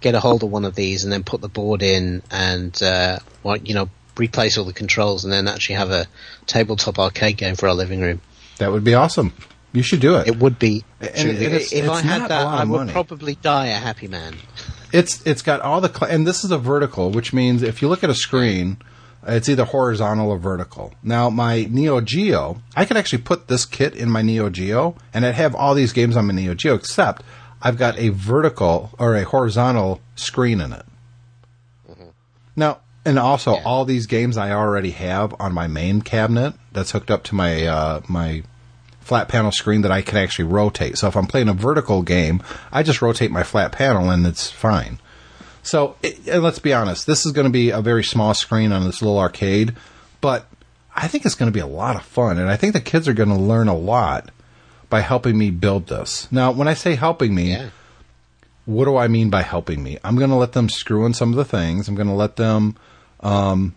[0.00, 3.18] get a hold of one of these and then put the board in and uh,
[3.42, 3.88] well, you know
[4.18, 6.06] replace all the controls and then actually have a
[6.46, 8.20] tabletop arcade game for our living room.
[8.58, 9.32] That would be awesome.
[9.72, 10.26] You should do it.
[10.28, 10.84] It would be.
[11.00, 12.92] And truly- it's- if I it's had that, I would money.
[12.92, 14.34] probably die a happy man.
[14.92, 17.88] It's it's got all the cl- and this is a vertical, which means if you
[17.88, 18.76] look at a screen,
[19.26, 20.92] it's either horizontal or vertical.
[21.02, 25.24] Now my Neo Geo, I could actually put this kit in my Neo Geo, and
[25.24, 27.22] I'd have all these games on my Neo Geo, except
[27.62, 30.84] I've got a vertical or a horizontal screen in it.
[32.54, 33.62] Now, and also Yeah.
[33.64, 37.66] all these games I already have on my main cabinet that's hooked up to my
[37.66, 38.42] uh, my
[39.02, 40.98] flat panel screen that I can actually rotate.
[40.98, 42.42] So if I'm playing a vertical game,
[42.72, 44.98] I just rotate my flat panel and it's fine.
[45.62, 48.72] So it, and let's be honest, this is going to be a very small screen
[48.72, 49.76] on this little arcade,
[50.20, 50.46] but
[50.94, 53.06] I think it's going to be a lot of fun, and I think the kids
[53.08, 54.30] are going to learn a lot
[54.90, 56.30] by helping me build this.
[56.30, 57.68] Now, when I say helping me, Yeah.
[58.66, 59.98] what do I mean by helping me?
[60.04, 61.88] I'm going to let them screw in some of the things.
[61.88, 62.76] I'm going to let them,
[63.20, 63.74] um,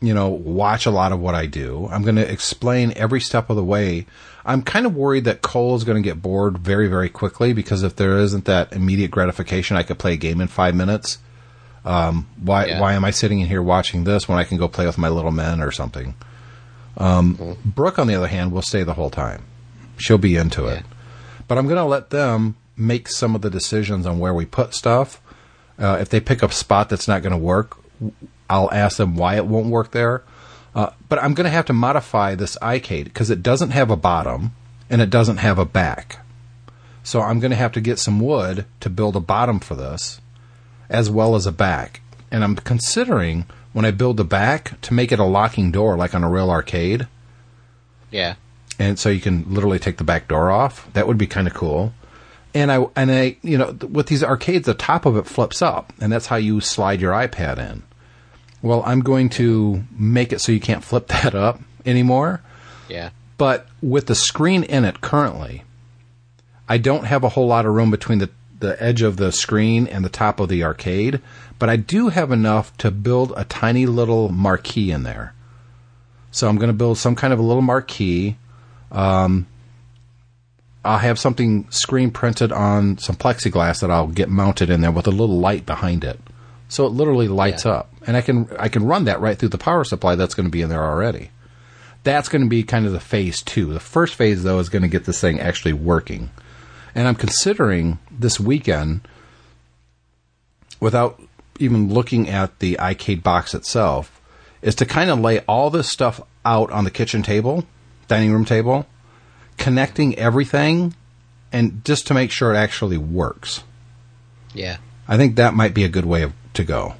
[0.00, 1.88] you know, watch a lot of what I do.
[1.90, 4.06] I'm going to explain every step of the way.
[4.46, 7.82] I'm kind of worried that Cole is going to get bored very, very quickly because
[7.82, 11.18] if there isn't that immediate gratification, I could play a game in five minutes.
[11.84, 12.80] Um, why, Yeah.
[12.80, 15.08] why am I sitting in here watching this when I can go play with my
[15.08, 16.14] little men or something?
[16.96, 19.42] Um, Brooke, on the other hand, will stay the whole time.
[19.96, 20.82] She'll be into it
[21.46, 24.74] but I'm going to let them make some of the decisions on where we put
[24.74, 25.20] stuff.
[25.78, 27.76] Uh, if they pick a spot that's not going to work,
[28.48, 30.22] I'll ask them why it won't work there.
[30.74, 33.96] Uh, but I'm going to have to modify this iCade because it doesn't have a
[33.96, 34.52] bottom
[34.90, 36.18] and it doesn't have a back.
[37.02, 40.20] So I'm going to have to get some wood to build a bottom for this,
[40.88, 42.00] as well as a back.
[42.30, 46.14] And I'm considering when I build the back to make it a locking door, like
[46.14, 47.06] on a real arcade
[48.10, 48.34] Yeah.
[48.78, 50.92] and so you can literally take the back door off.
[50.94, 51.92] That would be kind of cool.
[52.54, 55.92] And I and I you know with these arcades, the top of it flips up,
[56.00, 57.82] and that's how you slide your iPad in.
[58.64, 62.40] Well, I'm going to make it so you can't flip that up anymore.
[62.88, 63.10] Yeah.
[63.36, 65.64] But with the screen in it currently,
[66.66, 69.86] I don't have a whole lot of room between the, the edge of the screen
[69.86, 71.20] and the top of the arcade,
[71.58, 75.34] but I do have enough to build a tiny little marquee in there.
[76.30, 78.38] So I'm going to build some kind of a little marquee.
[78.90, 79.46] Um,
[80.82, 85.06] I'll have something screen printed on some plexiglass that I'll get mounted in there with
[85.06, 86.18] a little light behind it.
[86.68, 87.72] So it literally lights Yeah.
[87.72, 87.92] up.
[88.06, 90.50] And I can I can run that right through the power supply that's going to
[90.52, 91.30] be in there already
[92.04, 93.72] that's going to be kind of the phase two.
[93.72, 96.28] The first phase, though, is going to get this thing actually working.
[96.94, 99.08] And I'm considering this weekend,
[100.80, 101.20] without
[101.58, 104.20] even looking at the iCade box itself,
[104.60, 107.64] is to kind of lay all this stuff out on the kitchen table,
[108.06, 108.86] dining room table,
[109.56, 110.94] connecting everything,
[111.52, 113.64] and just to make sure it actually works.
[114.52, 114.76] Yeah.
[115.08, 116.94] I think that might be a good way of, to go.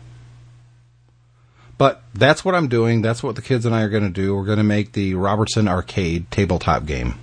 [1.76, 3.02] But that's what I'm doing.
[3.02, 4.34] That's what the kids and I are going to do.
[4.36, 7.18] We're going to make the Robertson Arcade tabletop game.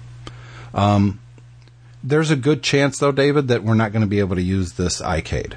[0.74, 1.20] Um,
[2.04, 4.74] there's a good chance, though, David, that we're not going to be able to use
[4.74, 5.54] this iCade.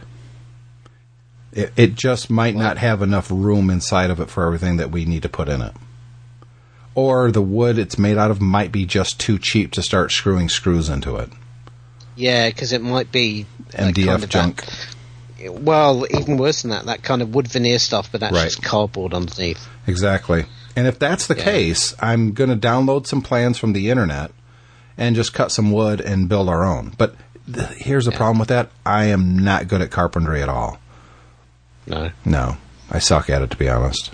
[1.52, 5.04] It, it just might not have enough room inside of it for everything that we
[5.04, 5.72] need to put in it.
[6.96, 10.48] Or the wood it's made out of might be just too cheap to start screwing
[10.48, 11.30] screws into it.
[12.16, 14.64] Yeah, because it might be that MDF kind of junk.
[14.64, 14.93] that-
[15.48, 18.44] well, even worse than that, that kind of wood veneer stuff, but that's Right.
[18.44, 19.66] just cardboard underneath.
[19.86, 20.46] Exactly.
[20.76, 21.44] And if that's the Yeah.
[21.44, 24.30] case, I'm going to download some plans from the internet
[24.98, 26.92] and just cut some wood and build our own.
[26.98, 27.14] But
[27.52, 30.78] th- here's the problem with that I am not good at carpentry at all.
[31.86, 32.56] No, No,
[32.90, 34.10] I suck at it, to be honest.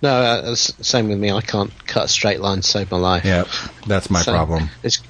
[0.00, 1.32] no, uh, same with me.
[1.32, 3.24] I can't cut a straight line to save my life.
[3.24, 3.44] Yeah,
[3.86, 4.70] that's my So, problem.
[4.82, 5.00] It's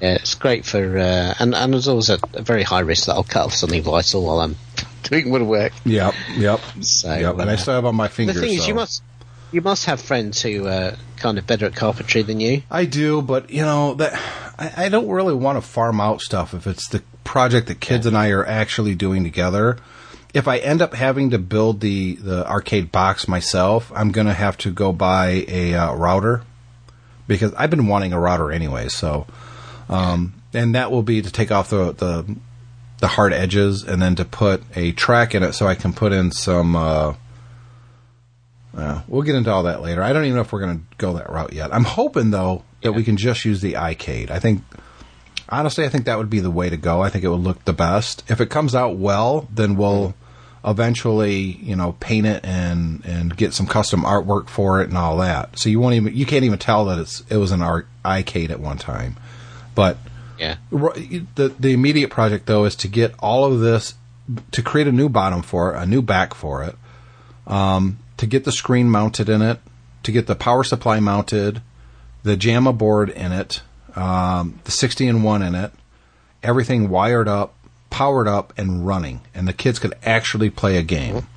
[0.00, 3.14] yeah, it's great for uh, and and there's always a, a very high risk that
[3.14, 4.56] I'll cut off something vital while I'm
[5.02, 5.72] doing woodwork.
[5.84, 7.38] Yep, yep, So, yep.
[7.38, 8.36] And I uh, still have on my fingers.
[8.36, 9.02] The thing is, you must
[9.50, 12.62] you must have friends who are kind of better at carpentry than you.
[12.70, 14.14] I do, but you know that
[14.58, 18.06] I, I don't really want to farm out stuff if it's the project that kids
[18.06, 19.78] and I are actually doing together.
[20.34, 24.34] If I end up having to build the the arcade box myself, I'm going to
[24.34, 26.42] have to go buy a uh, router
[27.26, 28.88] because I've been wanting a router anyway.
[28.88, 29.26] So,
[29.88, 32.36] um, and that will be to take off the the
[33.00, 36.12] the hard edges and then to put a track in it so I can put
[36.12, 36.76] in some.
[36.76, 37.14] Uh,
[38.76, 40.02] uh, we'll get into all that later.
[40.02, 41.74] I don't even know if we're going to go that route yet.
[41.74, 44.30] I'm hoping though that we can just use the iCade.
[44.30, 44.62] I think
[45.48, 47.00] honestly, I think that would be the way to go.
[47.00, 48.22] I think it would look the best.
[48.28, 50.14] If it comes out well, then we'll
[50.64, 55.16] eventually, you know, paint it and and get some custom artwork for it and all
[55.18, 55.58] that.
[55.58, 58.50] So you won't even you can't even tell that it's it was an art iCade
[58.50, 59.16] at one time.
[59.78, 59.96] But
[60.40, 60.56] Yeah.
[60.72, 63.94] the the immediate project though is to get all of this
[64.50, 66.74] to create a new bottom for it, a new back for it,
[67.46, 69.60] um, to get the screen mounted in it,
[70.02, 71.62] to get the power supply mounted,
[72.24, 73.62] the JAMMA board in it,
[73.94, 75.70] um, the 60 and 1 in it,
[76.42, 77.54] everything wired up,
[77.88, 79.20] powered up, and running.
[79.32, 81.28] And the kids could actually play a game.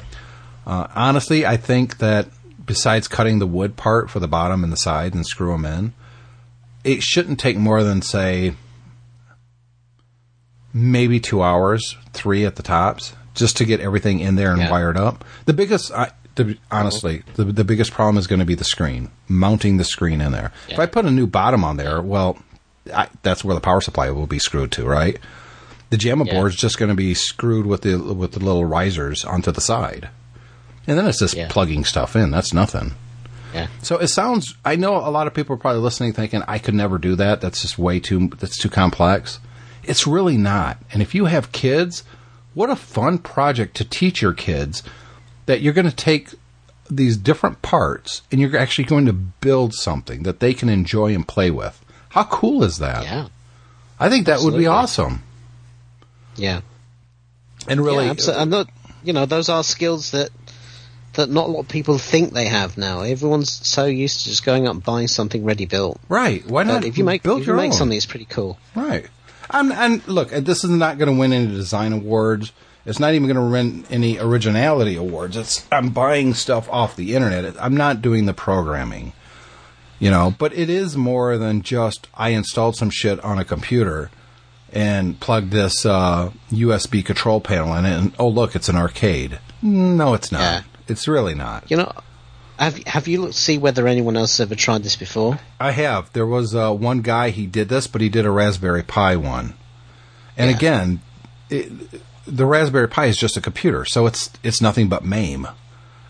[0.66, 2.28] Uh, honestly, I think that
[2.66, 5.94] besides cutting the wood part for the bottom and the side and screw them in,
[6.84, 8.54] it shouldn't take more than, say,
[10.74, 14.72] maybe two hours, three at the tops, just to get everything in there and Yeah.
[14.72, 15.24] wired up.
[15.46, 16.56] The biggest, I, the, uh-huh.
[16.72, 20.32] honestly, the, the biggest problem is going to be the screen, mounting the screen in
[20.32, 20.52] there.
[20.70, 22.38] If I put a new bottom on there, well,
[22.94, 25.20] I, that's where the power supply will be screwed to, right?
[25.92, 26.46] The JAMMA Yeah.
[26.46, 30.08] is just going to be screwed with the with the little risers onto the side,
[30.88, 31.48] and then it's just Yeah.
[31.50, 32.32] plugging stuff in.
[32.32, 32.94] That's nothing.
[33.54, 33.68] Yeah.
[33.82, 34.56] So it sounds.
[34.64, 37.42] I know a lot of people are probably listening, thinking I could never do that.
[37.42, 38.30] That's just way too.
[38.38, 39.40] That's too complex.
[39.84, 40.78] It's really not.
[40.94, 42.04] And if you have kids,
[42.54, 44.84] what a fun project to teach your kids
[45.46, 46.30] that you're going to take
[46.90, 51.28] these different parts and you're actually going to build something that they can enjoy and
[51.28, 51.84] play with.
[52.10, 53.04] How cool is that?
[53.04, 53.30] Yeah.
[54.00, 55.24] I think that would be awesome.
[56.36, 56.62] Yeah.
[57.68, 58.44] And really, yeah, absolutely.
[58.44, 58.68] And that,
[59.04, 60.30] you know, those are skills that
[61.14, 63.02] that not a lot of people think they have now.
[63.02, 66.00] Everyone's so used to just going up and buying something ready built.
[66.10, 66.46] right?
[66.48, 67.78] Why not But if you make build if you make own?
[67.78, 68.58] something, it's pretty cool.
[68.76, 69.06] Right.
[69.50, 72.54] I'm, and look, this is not going to win any design awards.
[72.86, 75.36] It's not even going to win any originality awards.
[75.36, 77.56] It's I'm buying stuff off the internet.
[77.60, 79.12] I'm not doing the programming,
[80.00, 80.34] you know.
[80.40, 84.10] But it is more than just I installed some shit on a computer
[84.74, 89.40] and plugged this uh, USB control panel in it, and oh look, it's an arcade.
[89.62, 90.40] No, it's not.
[90.40, 90.62] Yeah.
[90.92, 91.70] It's really not.
[91.72, 91.92] You know,
[92.60, 95.40] have have you looked see whether anyone else has ever tried this before?
[95.60, 96.12] I have.
[96.14, 99.54] There was uh, one guy he did this, but he did a Raspberry Pi one.
[100.38, 100.58] And Yeah.
[100.58, 101.02] again,
[101.50, 101.72] it,
[102.28, 105.48] the Raspberry Pi is just a computer, so it's it's nothing but MAME.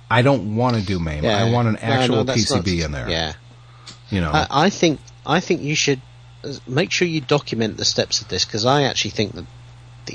[0.09, 1.25] I don't want to do MAME.
[1.25, 3.09] I want an No, no, actual PCB not- in there.
[3.09, 3.33] Yeah.
[4.09, 4.31] You know.
[4.31, 6.01] I, I think I think you should
[6.43, 9.45] uh, make sure you document the steps of this because I actually think that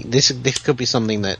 [0.05, 1.39] this this could be something that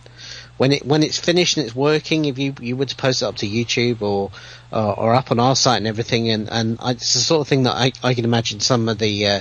[0.59, 3.27] when it when it's finished and it's working, if you you were to post it
[3.27, 4.31] up to YouTube or
[4.73, 7.49] uh, or up on our site and everything, and and I, it's the sort of
[7.49, 9.41] thing that I I can imagine some of the uh,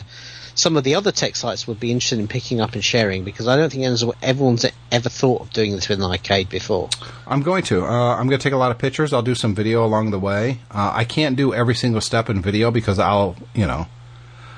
[0.56, 3.46] some of the other tech sites would be interested in picking up and sharing because
[3.48, 6.90] I don't think anyone's- everyone's ever thought of doing this with an arcade before.
[7.28, 7.84] I'm going to.
[7.86, 9.12] Uh, I'm going to take a lot of pictures.
[9.12, 10.60] I'll do some video along the way.
[10.72, 13.88] Uh, I can't do every single step in video because I'll, you know,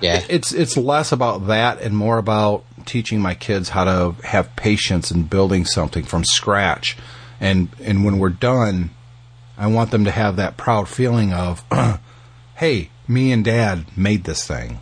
[0.02, 4.56] Yeah, it's it's less about that and more about teaching my kids how to have
[4.56, 6.98] patience in building something from scratch
[7.40, 8.90] and and when we're done
[9.58, 11.64] I want them to have that proud feeling of
[12.56, 14.80] hey me and dad made this thing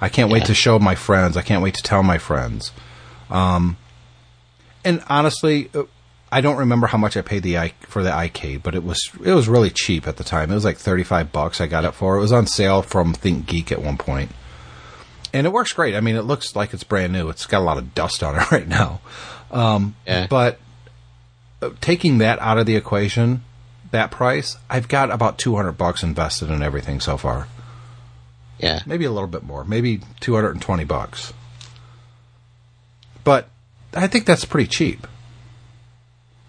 [0.00, 2.72] I can't wait to show my friends I can't wait to tell my friends
[3.30, 3.76] um
[4.84, 5.84] and honestly uh,
[6.34, 8.98] I don't remember how much I paid the i for the iCade, but it was
[9.24, 10.50] it was really cheap at the time.
[10.50, 11.60] It was like thirty five bucks.
[11.60, 12.16] I got it for.
[12.16, 14.32] It was on sale from ThinkGeek at one point,
[15.34, 15.94] and it works great.
[15.94, 17.28] I mean, it looks like it's brand new.
[17.28, 19.00] It's got a lot of dust on it right now,
[19.50, 20.26] um, Yeah.
[20.28, 20.58] but
[21.60, 23.42] uh, taking that out of the equation,
[23.90, 27.48] that price, I've got about two hundred bucks invested in everything so far.
[28.58, 28.80] yeah.
[28.86, 29.64] Maybe a little bit more.
[29.64, 31.32] Maybe two hundred and twenty bucks.
[33.24, 33.48] But
[33.94, 35.06] I think that's pretty cheap.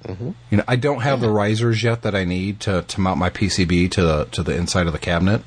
[0.07, 3.31] You know, I don't have the risers yet that I need to, to mount my
[3.31, 5.41] PCB to the to the inside of the cabinet.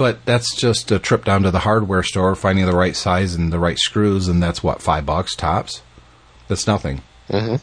[0.00, 3.52] But that's just a trip down to the hardware store, finding the right size and
[3.52, 5.82] the right screws, and that's what five bucks tops.
[6.48, 7.02] That's nothing.
[7.30, 7.56] hmm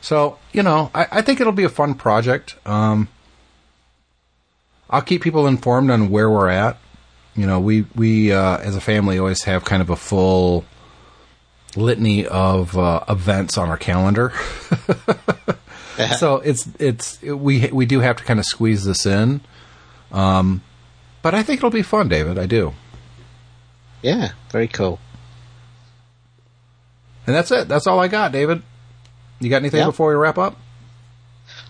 [0.00, 2.54] So you know, I, I think it'll be a fun project.
[2.64, 3.08] Um,
[4.88, 6.78] I'll keep people informed on where we're at.
[7.34, 10.64] You know, we we uh, as a family always have kind of a full
[11.74, 14.32] litany of uh, events on our calendar.
[16.20, 19.40] so it's it's we we do have to kind of squeeze this in.
[20.12, 20.62] Um,
[21.26, 22.38] but I think it'll be fun, David.
[22.38, 22.72] I do.
[24.00, 25.00] Yeah, very cool.
[27.26, 27.66] And that's it.
[27.66, 28.62] That's all I got, David.
[29.40, 29.86] You got anything Yeah.
[29.86, 30.56] before we wrap up?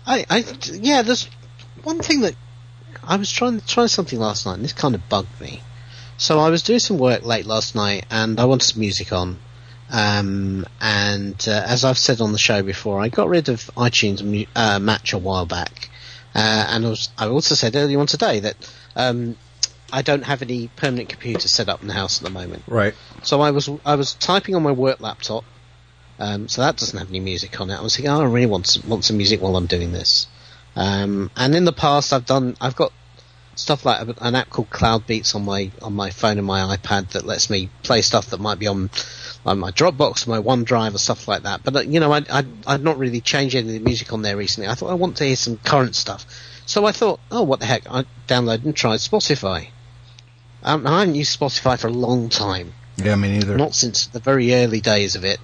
[0.05, 1.27] I, I, yeah, there's
[1.81, 2.35] one thing that
[3.03, 5.63] I was trying trying something last night, and this kind of bugged me.
[6.17, 9.39] So I was doing some work late last night, and I wanted some music on.
[9.89, 14.21] Um, and uh, as I've said on the show before, I got rid of iTunes
[14.21, 15.89] mu- uh, Match a while back,
[16.35, 18.55] uh, and I, was, I also said earlier on today that
[18.95, 19.35] um,
[19.91, 22.63] I don't have any permanent computer set up in the house at the moment.
[22.67, 22.93] Right.
[23.23, 25.45] So I was I was typing on my work laptop,
[26.19, 27.77] um, so that doesn't have any music on it.
[27.77, 30.27] I was thinking, oh, I really want some, want some music while I'm doing this.
[30.75, 32.91] Um, and in the past, I've done I've got
[33.55, 37.11] stuff like an app called Cloud Beats on my on my phone and my iPad
[37.11, 38.89] that lets me play stuff that might be on
[39.45, 41.63] on my Dropbox, my OneDrive, or stuff like that.
[41.63, 44.21] But uh, you know, I I I'd not really changed any of the music on
[44.21, 44.69] there recently.
[44.69, 46.25] I thought I want to hear some current stuff,
[46.65, 47.89] so I thought, oh, what the heck?
[47.89, 49.69] I downloaded and tried Spotify.
[50.63, 53.57] Um, I haven't used Spotify for a long time Yeah, me neither.
[53.57, 55.39] not since the very early days of it.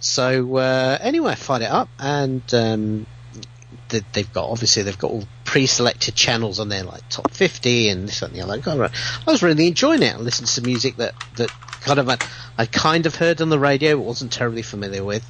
[0.00, 3.06] So uh, anyway, I fired it up, and um,
[3.88, 8.06] th- they've got obviously they've got all pre-selected channels on there, like top fifty and
[8.08, 8.58] this and the other.
[8.58, 8.92] God,
[9.26, 10.14] I was really enjoying it.
[10.14, 11.50] I listened to music that that
[11.80, 12.18] kind of I,
[12.58, 15.24] I kind of heard on the radio, but wasn't terribly familiar with.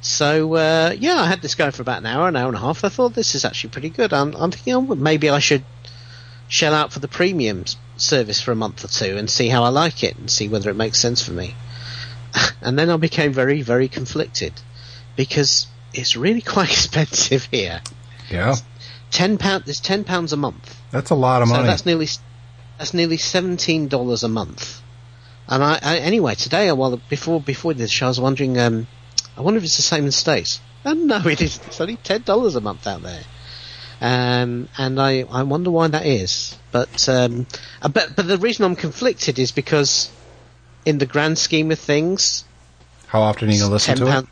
[0.00, 2.60] So uh, yeah, I had this going for about an hour, an hour and a
[2.60, 2.84] half.
[2.84, 4.12] I thought this is actually pretty good.
[4.12, 5.64] I'm, I'm thinking oh, maybe I should
[6.48, 9.62] shell out for the premium s- service for a month or two and see how
[9.64, 11.54] I like it and see whether it makes sense for me.
[12.62, 14.52] and then I became very, very conflicted
[15.16, 17.80] because it's really quite expensive here.
[18.30, 18.56] Yeah,
[19.10, 20.76] Ten pound, there's ten pounds a month.
[20.92, 21.66] that's a lot of So money.
[21.66, 22.06] that's nearly
[22.78, 24.80] that's nearly seventeen dollars a month.
[25.48, 28.56] And I, I anyway today, well before before this show, I was wondering.
[28.56, 28.86] Um,
[29.36, 30.60] I wonder if it's the same in the states.
[30.84, 31.66] And no, it isn't.
[31.66, 33.22] It's only ten dollars a month out there.
[34.00, 36.56] Um, and I, I wonder why that is.
[36.72, 37.46] But um,
[37.82, 40.10] uh, but but the reason I'm conflicted is because,
[40.84, 42.44] in the grand scheme of things,
[43.06, 44.28] How often are you gonna listen to £10 it?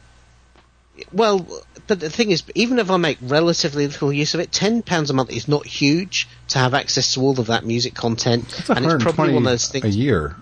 [1.13, 1.47] Well,
[1.87, 5.11] but the thing is, even if I make relatively little use of it, ten pounds
[5.11, 8.71] a month is not huge to have access to all of that music content, It's
[8.71, 10.35] and it's probably one of those things a year.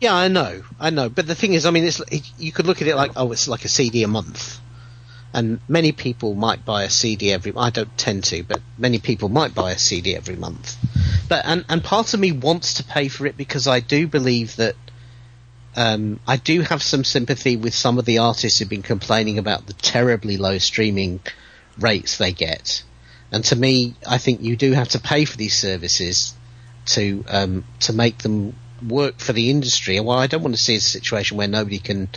[0.00, 1.08] Yeah, I know, I know.
[1.08, 3.32] But the thing is, I mean, it's it, you could look at it like, oh,
[3.32, 4.58] it's like a CD a month,
[5.34, 7.52] and many people might buy a CD every.
[7.56, 10.76] I don't tend to, but many people might buy a CD every month.
[11.28, 14.56] But and and part of me wants to pay for it because I do believe
[14.56, 14.76] that.
[15.74, 19.66] Um, I do have some sympathy with some of the artists who've been complaining about
[19.66, 21.20] the terribly low streaming
[21.78, 22.82] rates they get,
[23.30, 26.34] and to me, I think you do have to pay for these services
[26.86, 28.54] to um, to make them
[28.86, 29.98] work for the industry.
[30.00, 32.10] Well, I don't want to see a situation where nobody can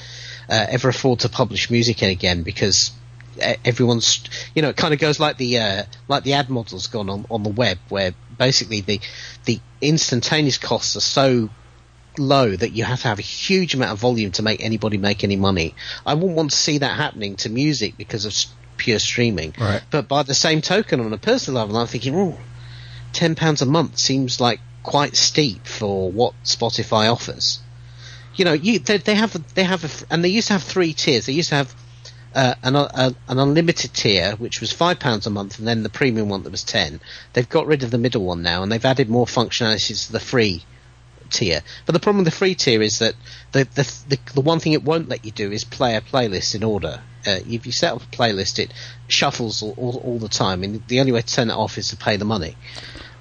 [0.49, 2.91] uh, ever afford to publish music again because
[3.39, 4.23] everyone's,
[4.53, 7.25] you know, it kind of goes like the uh, like the ad model's gone on
[7.29, 8.99] on the web, where basically the
[9.45, 11.49] the instantaneous costs are so
[12.17, 15.23] low that you have to have a huge amount of volume to make anybody make
[15.23, 15.75] any money.
[16.05, 18.33] I wouldn't want to see that happening to music because of
[18.77, 19.53] pure streaming.
[19.59, 19.81] Right.
[19.91, 22.37] But by the same token, on a personal level, I'm thinking, oh,
[23.13, 27.59] ten pounds a month seems like quite steep for what Spotify offers.
[28.35, 30.93] You know, you they, they have they have a, and they used to have three
[30.93, 31.25] tiers.
[31.25, 31.73] They used to have
[32.35, 35.89] uh, an uh, an unlimited tier, which was five pounds a month, and then the
[35.89, 36.99] premium one that was ten.
[37.33, 40.19] They've got rid of the middle one now, and they've added more functionalities to the
[40.19, 40.63] free
[41.31, 41.61] tier.
[41.85, 43.15] But the problem with the free tier is that
[43.51, 46.53] the the the, the one thing it won't let you do is play a playlist
[46.55, 47.01] in order.
[47.27, 48.71] Uh, if you set up a playlist, it
[49.07, 51.87] shuffles all, all, all the time, and the only way to turn it off is
[51.89, 52.55] to pay the money.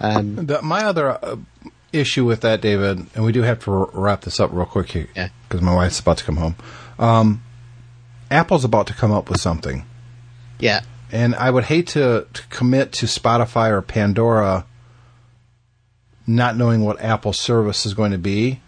[0.01, 1.37] Um, The, my other uh,
[1.91, 5.09] issue with that, David, and we do have to wrap this up real quick here
[5.17, 5.29] Yeah.
[5.49, 6.57] because my wife's about to come home.
[6.99, 7.43] Um,
[8.31, 9.85] Apple's about to come up with something,
[10.59, 10.82] yeah,
[11.12, 14.66] and I would hate to, to commit to Spotify or Pandora,
[16.27, 18.61] not knowing what Apple's service is going to be.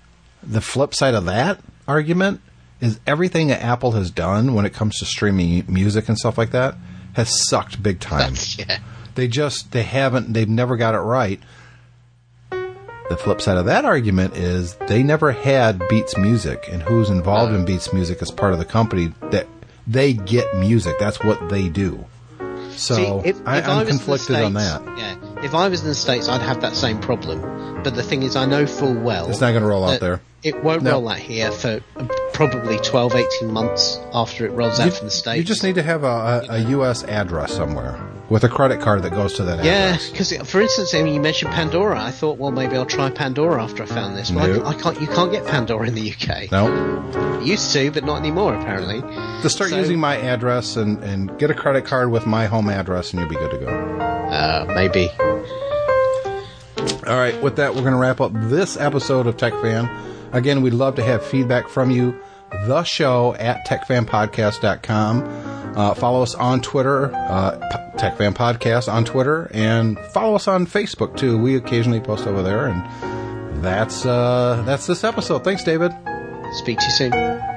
[0.43, 2.41] The flip side of that argument
[2.81, 6.51] is everything that Apple has done when it comes to streaming music and stuff like
[6.51, 6.77] that
[7.15, 8.35] has sucked big time.
[8.59, 8.79] yeah.
[9.15, 11.41] They just they haven't they've never got it right.
[13.09, 17.55] The flip side of that argument is they never had Beats Music and who's involved
[17.55, 19.47] in Beats Music as part of the company that
[19.87, 20.99] they get music.
[20.99, 22.05] That's what they do.
[22.73, 24.83] So See, if, I, if I'm the conflicted on that.
[24.99, 27.83] Yeah, if I was in the states, I'd have that same problem.
[27.83, 30.21] But the thing is, I know full well It's not going to roll out there.
[30.47, 30.93] It won't No.
[30.93, 31.81] roll out here for
[32.33, 35.39] probably 12, 18 months after it rolls out You, from the states.
[35.39, 37.03] you just need to have a, a, a U.S.
[37.05, 37.99] address somewhere.
[38.29, 41.21] with a credit card that goes to that Yeah, because for instance, I mean, you
[41.21, 42.01] mentioned Pandora.
[42.01, 44.31] I thought, well, maybe I'll try Pandora after I found this.
[44.31, 44.67] Well, Nope.
[44.67, 45.01] I, I can't.
[45.01, 46.51] You can't get Pandora in the UK.
[46.53, 48.55] No, Used to, but not anymore.
[48.55, 49.01] Apparently.
[49.43, 52.69] just start So- using my address and, and get a credit card with my home
[52.69, 53.69] address, and you'll be good to go.
[53.69, 55.09] Uh, maybe.
[57.07, 59.89] All right, with that, we're going to wrap up this episode of Tech Fan.
[60.37, 62.21] Again, we'd love to have feedback from you.
[62.67, 65.25] The show at techfanpodcast.com.
[65.77, 70.67] Uh, follow us on Twitter, uh, P- Tech Podcast on Twitter, and follow us on
[70.67, 71.37] Facebook too.
[71.39, 75.45] We occasionally post over there, and that's uh, that's this episode.
[75.45, 75.93] Thanks, David.
[76.55, 77.56] Speak to you soon.